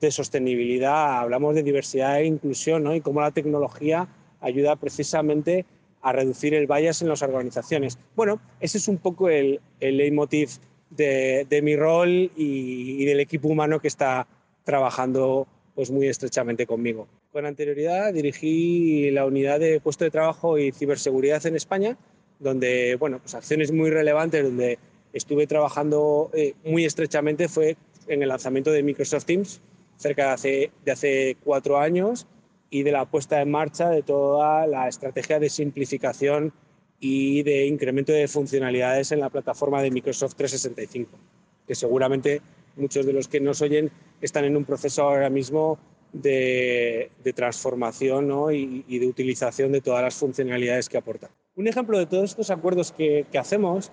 de 0.00 0.10
sostenibilidad, 0.10 1.18
hablamos 1.18 1.54
de 1.54 1.62
diversidad 1.62 2.20
e 2.20 2.26
inclusión 2.26 2.84
¿no? 2.84 2.94
y 2.94 3.00
cómo 3.00 3.20
la 3.20 3.30
tecnología 3.30 4.06
ayuda 4.40 4.76
precisamente 4.76 5.64
a 6.04 6.12
reducir 6.12 6.54
el 6.54 6.66
bias 6.66 7.00
en 7.02 7.08
las 7.08 7.22
organizaciones. 7.22 7.98
Bueno, 8.14 8.38
ese 8.60 8.78
es 8.78 8.88
un 8.88 8.98
poco 8.98 9.30
el, 9.30 9.60
el 9.80 9.96
leitmotiv 9.96 10.50
de, 10.90 11.46
de 11.48 11.62
mi 11.62 11.76
rol 11.76 12.30
y, 12.36 13.04
del 13.06 13.20
equipo 13.20 13.48
humano 13.48 13.80
que 13.80 13.88
está 13.88 14.26
trabajando 14.64 15.48
pues, 15.74 15.90
muy 15.90 16.06
estrechamente 16.06 16.66
conmigo. 16.66 17.08
Con 17.32 17.46
anterioridad 17.46 18.12
dirigí 18.12 19.10
la 19.10 19.24
unidad 19.24 19.58
de 19.58 19.80
puesto 19.80 20.04
de 20.04 20.10
trabajo 20.10 20.58
y 20.58 20.72
ciberseguridad 20.72 21.44
en 21.46 21.56
España, 21.56 21.96
donde, 22.38 22.96
bueno, 22.96 23.18
pues 23.18 23.34
acciones 23.34 23.72
muy 23.72 23.90
relevantes, 23.90 24.44
donde 24.44 24.78
estuve 25.14 25.46
trabajando 25.46 26.30
eh, 26.34 26.54
muy 26.64 26.84
estrechamente 26.84 27.48
fue 27.48 27.76
en 28.08 28.22
el 28.22 28.28
lanzamiento 28.28 28.70
de 28.70 28.82
Microsoft 28.82 29.24
Teams, 29.24 29.62
cerca 29.96 30.26
de 30.26 30.32
hace, 30.32 30.70
de 30.84 30.92
hace 30.92 31.36
cuatro 31.42 31.78
años, 31.78 32.26
y 32.70 32.82
de 32.82 32.92
la 32.92 33.04
puesta 33.04 33.40
en 33.40 33.50
marcha 33.50 33.90
de 33.90 34.02
toda 34.02 34.66
la 34.66 34.88
estrategia 34.88 35.38
de 35.38 35.48
simplificación 35.48 36.52
y 37.00 37.42
de 37.42 37.66
incremento 37.66 38.12
de 38.12 38.28
funcionalidades 38.28 39.12
en 39.12 39.20
la 39.20 39.30
plataforma 39.30 39.82
de 39.82 39.90
Microsoft 39.90 40.34
365, 40.36 41.18
que 41.66 41.74
seguramente 41.74 42.40
muchos 42.76 43.06
de 43.06 43.12
los 43.12 43.28
que 43.28 43.40
nos 43.40 43.62
oyen 43.62 43.90
están 44.20 44.44
en 44.44 44.56
un 44.56 44.64
proceso 44.64 45.02
ahora 45.02 45.30
mismo 45.30 45.78
de, 46.14 47.10
transformación 47.34 48.30
y, 48.52 48.98
de 48.98 49.06
utilización 49.06 49.72
de 49.72 49.80
todas 49.80 50.02
las 50.02 50.14
funcionalidades 50.14 50.88
que 50.88 50.96
aporta. 50.96 51.30
Un 51.56 51.68
ejemplo 51.68 51.98
de 51.98 52.06
todos 52.06 52.30
estos 52.30 52.50
acuerdos 52.50 52.92
que, 52.92 53.26
hacemos, 53.38 53.90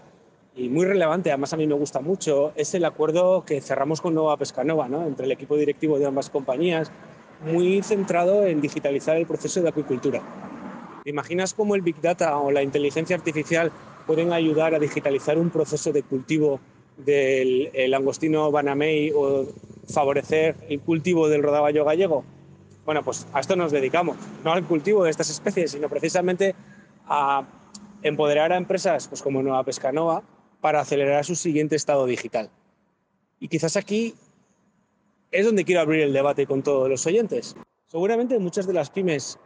y 0.56 0.70
muy 0.70 0.86
relevante, 0.86 1.32
además 1.32 1.54
a 1.54 1.58
mí 1.58 1.66
me 1.66 1.76
gusta 1.76 2.02
mucho, 2.02 2.54
es 2.56 2.74
el 2.76 2.86
acuerdo 2.86 3.44
que 3.46 3.62
cerramos 3.62 4.02
con 4.02 4.14
Nova 4.14 4.38
Pescanova, 4.38 4.88
¿no? 4.88 5.06
entre 5.08 5.26
el 5.26 5.32
equipo 5.32 5.56
directivo 5.56 5.98
de 5.98 6.06
ambas 6.06 6.30
compañías, 6.30 6.92
muy 7.44 7.82
centrado 7.82 8.46
en 8.46 8.62
digitalizar 8.62 9.18
el 9.18 9.26
proceso 9.26 9.62
de 9.62 9.70
acuicultura. 9.70 10.22
¿Te 11.04 11.10
imaginas 11.10 11.54
cómo 11.54 11.76
el 11.76 11.82
Big 11.82 12.00
Data 12.00 12.38
o 12.38 12.52
la 12.52 12.62
inteligencia 12.62 13.16
artificial 13.16 13.72
pueden 14.06 14.34
ayudar 14.34 14.76
a 14.76 14.80
digitalizar 14.80 15.38
un 15.38 15.50
proceso 15.50 15.92
de 15.92 16.04
cultivo 16.04 16.60
del 16.98 17.72
langostino 17.88 18.52
banamey 18.52 19.12
o 19.16 19.48
favorecer 19.90 20.56
el 20.70 20.80
cultivo 20.80 21.28
del 21.28 21.42
rodaballo 21.42 21.86
gallego? 21.86 22.24
Bueno, 22.86 23.04
pues 23.04 23.28
a 23.34 23.40
esto 23.40 23.56
nos 23.56 23.72
dedicamos, 23.72 24.18
no 24.44 24.52
al 24.52 24.66
cultivo 24.66 25.04
de 25.04 25.12
estas 25.12 25.30
especies, 25.30 25.72
sino 25.72 25.90
precisamente 25.90 26.56
a 27.08 27.46
empoderar 28.04 28.52
a 28.52 28.58
empresas 28.58 29.08
pues, 29.08 29.22
como 29.22 29.42
Nueva 29.42 29.64
Pescanova 29.64 30.24
para 30.62 30.82
acelerar 30.82 31.26
su 31.26 31.36
siguiente 31.36 31.76
estado 31.76 32.06
digital. 32.06 32.50
Y 33.40 33.48
quizás 33.48 33.76
aquí 33.78 34.14
es 35.32 35.46
donde 35.46 35.63
quiero 35.63 35.82
abrir 35.82 36.02
el 36.02 36.13
debate 36.13 36.46
con 36.46 36.62
todos 36.62 36.89
los 36.89 37.06
oyentes. 37.06 37.56
Seguramente 37.88 38.38
muchas 38.39 38.67
de 38.67 38.74
las 38.74 38.89
pymes 38.89 39.39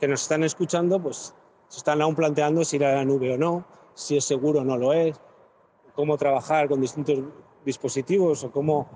que 0.00 0.08
nos 0.08 0.22
están 0.22 0.44
escuchando 0.44 1.00
pues 1.00 1.34
se 1.68 1.78
están 1.78 2.02
aún 2.02 2.14
planteando 2.14 2.64
si 2.64 2.76
ir 2.76 2.84
a 2.84 2.94
la 2.96 3.04
nube 3.04 3.34
o 3.34 3.38
no, 3.38 3.64
si 3.94 4.16
es 4.16 4.24
seguro 4.24 4.60
o 4.60 4.64
no 4.64 4.76
lo 4.76 4.92
es, 4.92 5.20
cómo 5.94 6.16
trabajar 6.16 6.68
con 6.68 6.80
distintos 6.80 7.20
dispositivos 7.64 8.44
o 8.44 8.50
cómo 8.50 8.88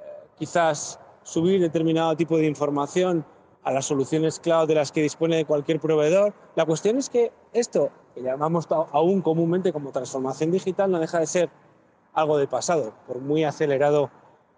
eh, 0.00 0.28
quizás 0.38 0.98
subir 1.22 1.60
determinado 1.60 2.16
tipo 2.16 2.36
de 2.36 2.46
información 2.46 3.24
a 3.62 3.72
las 3.72 3.86
soluciones 3.86 4.40
cloud 4.40 4.68
de 4.68 4.74
las 4.74 4.90
que 4.90 5.02
dispone 5.02 5.44
cualquier 5.44 5.80
proveedor. 5.80 6.32
La 6.56 6.64
cuestión 6.64 6.96
es 6.96 7.10
que 7.10 7.32
esto, 7.52 7.90
que 8.14 8.22
llamamos 8.22 8.66
aún 8.70 9.20
comúnmente 9.20 9.72
como 9.72 9.92
transformación 9.92 10.50
digital, 10.50 10.90
no 10.90 10.98
deja 10.98 11.18
de 11.18 11.26
ser 11.26 11.50
algo 12.14 12.38
de 12.38 12.46
pasado, 12.46 12.94
por 13.06 13.18
muy 13.18 13.44
acelerado 13.44 14.10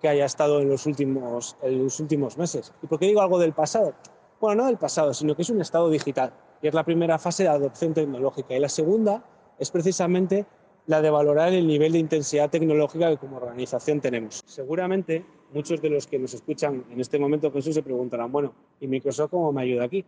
que 0.02 0.08
haya 0.08 0.26
estado 0.26 0.60
en 0.60 0.68
los 0.68 0.84
últimos, 0.84 1.56
en 1.62 1.84
los 1.84 2.00
últimos 2.00 2.36
meses. 2.36 2.74
¿Y 2.82 2.88
por 2.88 2.98
qué 2.98 3.06
digo 3.06 3.22
algo 3.22 3.38
del 3.38 3.52
pasado? 3.52 3.94
Bueno, 4.40 4.62
no 4.62 4.66
del 4.66 4.76
pasado, 4.76 5.14
sino 5.14 5.36
que 5.36 5.42
es 5.42 5.50
un 5.50 5.60
estado 5.60 5.88
digital. 5.88 6.34
Y 6.60 6.66
es 6.66 6.74
la 6.74 6.84
primera 6.84 7.18
fase 7.18 7.44
de 7.44 7.48
adopción 7.48 7.94
tecnológica. 7.94 8.54
Y 8.54 8.60
la 8.60 8.68
segunda 8.68 9.24
es 9.58 9.70
precisamente 9.70 10.44
la 10.86 11.00
de 11.00 11.10
valorar 11.10 11.52
el 11.52 11.68
nivel 11.68 11.92
de 11.92 12.00
intensidad 12.00 12.50
tecnológica 12.50 13.08
que 13.10 13.16
como 13.16 13.36
organización 13.36 14.00
tenemos. 14.00 14.42
Seguramente 14.44 15.24
muchos 15.54 15.80
de 15.80 15.90
los 15.90 16.08
que 16.08 16.18
nos 16.18 16.34
escuchan 16.34 16.84
en 16.90 17.00
este 17.00 17.20
momento, 17.20 17.52
Jesús, 17.52 17.74
se 17.74 17.82
preguntarán, 17.82 18.32
bueno, 18.32 18.52
¿y 18.80 18.88
Microsoft 18.88 19.30
cómo 19.30 19.52
me 19.52 19.62
ayuda 19.62 19.84
aquí? 19.84 20.04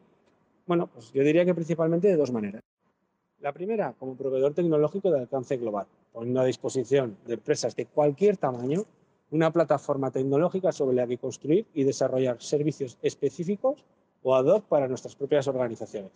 Bueno, 0.67 0.89
pues 0.89 1.13
yo 1.13 1.23
diría 1.23 1.45
que 1.45 1.55
principalmente 1.55 2.09
de 2.09 2.17
dos 2.17 2.33
maneras. 2.33 2.63
La 3.41 3.53
primera, 3.53 3.95
como 3.99 4.17
proveedor 4.17 4.55
tecnológico 4.55 5.11
de 5.11 5.21
alcance 5.21 5.57
global, 5.57 5.87
poniendo 6.13 6.41
a 6.41 6.45
disposición 6.45 7.19
de 7.27 7.35
empresas 7.35 7.77
de 7.77 7.87
cualquier 7.87 8.39
tamaño 8.39 8.85
una 9.35 9.53
plataforma 9.53 10.13
tecnológica 10.13 10.71
sobre 10.71 10.95
la 10.95 11.07
que 11.07 11.19
construir 11.19 11.67
y 11.75 11.83
desarrollar 11.83 12.41
servicios 12.41 12.97
específicos 13.03 13.85
o 14.23 14.35
ad 14.35 14.47
hoc 14.47 14.65
para 14.67 14.87
nuestras 14.87 15.17
propias 15.17 15.49
organizaciones. 15.49 16.13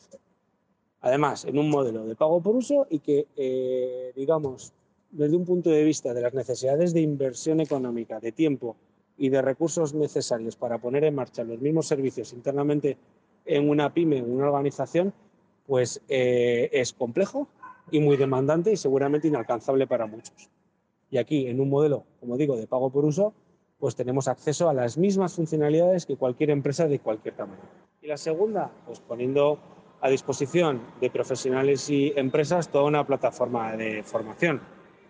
Además, 1.01 1.45
en 1.45 1.59
un 1.59 1.69
modelo 1.69 2.05
de 2.05 2.15
pago 2.15 2.41
por 2.41 2.55
uso 2.55 2.87
y 2.89 3.01
que, 3.01 3.27
eh, 3.37 4.13
digamos, 4.15 4.73
desde 5.11 5.37
un 5.37 5.45
punto 5.45 5.69
de 5.71 5.83
vista 5.83 6.15
de 6.15 6.21
las 6.21 6.33
necesidades 6.33 6.95
de 6.95 7.01
inversión 7.01 7.61
económica, 7.61 8.21
de 8.21 8.31
tiempo 8.31 8.77
y 9.17 9.31
de 9.31 9.43
recursos 9.43 9.95
necesarios 9.95 10.55
para 10.55 10.79
poner 10.79 11.03
en 11.03 11.17
marcha 11.17 11.43
los 11.43 11.61
mismos 11.61 11.89
servicios 11.89 12.33
internamente 12.33 12.97
en 13.45 13.69
una 13.69 13.93
pyme, 13.93 14.19
en 14.19 14.31
una 14.31 14.47
organización, 14.47 15.13
pues 15.67 16.01
eh, 16.09 16.69
es 16.73 16.93
complejo 16.93 17.49
y 17.91 17.99
muy 17.99 18.17
demandante 18.17 18.73
y 18.73 18.77
seguramente 18.77 19.27
inalcanzable 19.27 19.89
para 19.89 20.07
muchos. 20.07 20.49
Y 21.11 21.19
aquí, 21.19 21.47
en 21.47 21.61
un 21.61 21.71
modelo, 21.71 22.05
como 22.21 22.37
digo, 22.37 22.57
de 22.57 22.67
pago 22.67 22.91
por 22.91 23.05
uso, 23.05 23.35
pues 23.79 23.95
tenemos 23.95 24.29
acceso 24.29 24.69
a 24.69 24.75
las 24.75 24.99
mismas 24.99 25.35
funcionalidades 25.35 26.05
que 26.05 26.17
cualquier 26.17 26.51
empresa 26.51 26.87
de 26.87 26.99
cualquier 26.99 27.35
tamaño. 27.35 27.63
Y 28.03 28.09
la 28.09 28.17
segunda, 28.17 28.71
pues 28.87 29.01
poniendo 29.01 29.59
a 30.01 30.09
disposición 30.09 30.83
de 31.01 31.11
profesionales 31.11 31.89
y 31.91 32.13
empresas 32.17 32.69
toda 32.69 32.85
una 32.85 33.07
plataforma 33.07 33.77
de 33.77 34.03
formación. 34.03 34.61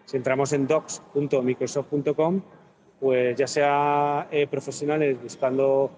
Si 0.05 0.17
entramos 0.17 0.53
en 0.53 0.67
docs.microsoft.com, 0.67 2.43
pues 3.01 3.37
ya 3.37 3.47
sea 3.47 4.29
eh, 4.31 4.47
profesionales 4.47 5.23
buscando 5.23 5.91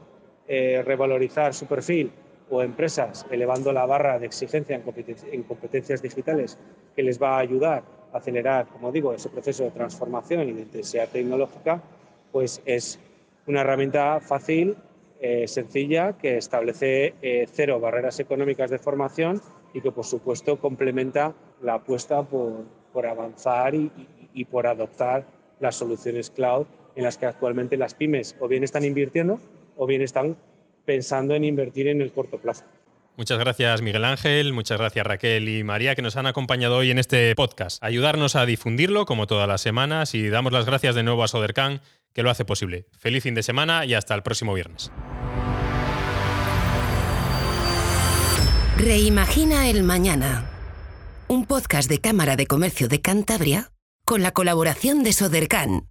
eh, 0.49 0.83
revalorizar 0.85 1.55
su 1.55 1.67
perfil 1.67 2.13
o 2.51 2.63
empresas 2.63 3.25
elevando 3.31 3.73
la 3.73 3.87
barra 3.87 4.19
de 4.19 4.27
exigencia 4.27 4.75
en, 4.77 5.43
competencias 5.45 6.03
digitales 6.03 6.59
que 6.97 7.03
les 7.03 7.23
va 7.23 7.37
a 7.37 7.39
ayudar 7.39 7.85
acelerar, 8.13 8.67
como 8.67 8.93
digo, 8.93 9.13
ese 9.13 9.29
proceso 9.29 9.65
de 9.65 9.71
transformación 9.71 10.49
y 10.49 10.53
de 10.53 10.63
intensidad 10.63 11.09
tecnológica, 11.09 11.83
pues 12.33 12.63
es 12.65 12.99
una 13.47 13.63
herramienta 13.63 14.21
fácil, 14.21 14.77
eh, 15.21 15.47
sencilla, 15.49 16.15
que 16.17 16.37
establece 16.37 17.15
eh, 17.21 17.47
cero 17.53 17.79
barreras 17.81 18.21
económicas 18.21 18.71
de 18.71 18.79
formación 18.79 19.43
y 19.75 19.81
que, 19.81 19.93
por 19.93 20.05
supuesto, 20.05 20.59
complementa 20.59 21.35
la 21.61 21.75
apuesta 21.75 22.23
por, 22.23 22.65
por 22.93 23.07
avanzar 23.07 23.75
y, 23.75 23.91
y 24.33 24.45
por 24.45 24.67
adoptar 24.67 25.25
las 25.59 25.77
soluciones 25.77 26.31
cloud 26.31 26.67
en 26.97 27.05
las 27.05 27.19
que 27.19 27.27
actualmente 27.27 27.77
las 27.77 27.95
pymes 27.95 28.37
o 28.41 28.49
bien 28.49 28.65
están 28.65 28.85
invirtiendo 28.85 29.41
o 29.77 29.87
bien 29.87 30.03
están 30.03 30.37
pensando 30.85 31.35
en 31.35 31.45
invertir 31.45 31.89
en 31.89 32.01
el 32.01 32.13
corto 32.13 32.39
plazo. 32.39 32.65
Muchas 33.17 33.39
gracias 33.39 33.83
Miguel 33.83 34.05
Ángel, 34.05 34.53
muchas 34.53 34.79
gracias 34.79 35.07
Raquel 35.07 35.49
y 35.49 35.63
María 35.63 35.95
que 35.95 36.03
nos 36.03 36.17
han 36.17 36.27
acompañado 36.27 36.77
hoy 36.77 36.91
en 36.91 36.99
este 36.99 37.35
podcast. 37.35 37.83
Ayudarnos 37.83 38.37
a 38.37 38.47
difundirlo 38.47 39.05
como 39.05 39.27
todas 39.27 39.47
las 39.47 39.61
semanas 39.61 40.15
y 40.15 40.29
damos 40.29 40.53
las 40.53 40.65
gracias 40.65 40.95
de 40.95 41.03
nuevo 41.03 41.23
a 41.23 41.29
Sodercan 41.29 41.83
que 42.15 42.23
lo 42.23 42.31
hace 42.31 42.45
posible. 42.45 42.87
Feliz 42.99 43.23
fin 43.23 43.35
de 43.35 43.43
semana 43.43 43.85
y 43.85 43.95
hasta 43.95 44.15
el 44.15 44.23
próximo 44.23 44.55
viernes. 44.55 44.91
Reimagina 48.77 49.69
el 49.69 49.83
mañana. 49.83 50.49
Un 51.29 51.45
podcast 51.45 51.89
de 51.91 52.01
Cámara 52.01 52.37
de 52.37 52.47
Comercio 52.47 52.89
de 52.89 53.01
Cantabria 53.03 53.73
con 54.05 54.23
la 54.23 54.33
colaboración 54.33 55.03
de 55.05 55.13
Sodercan 55.13 55.91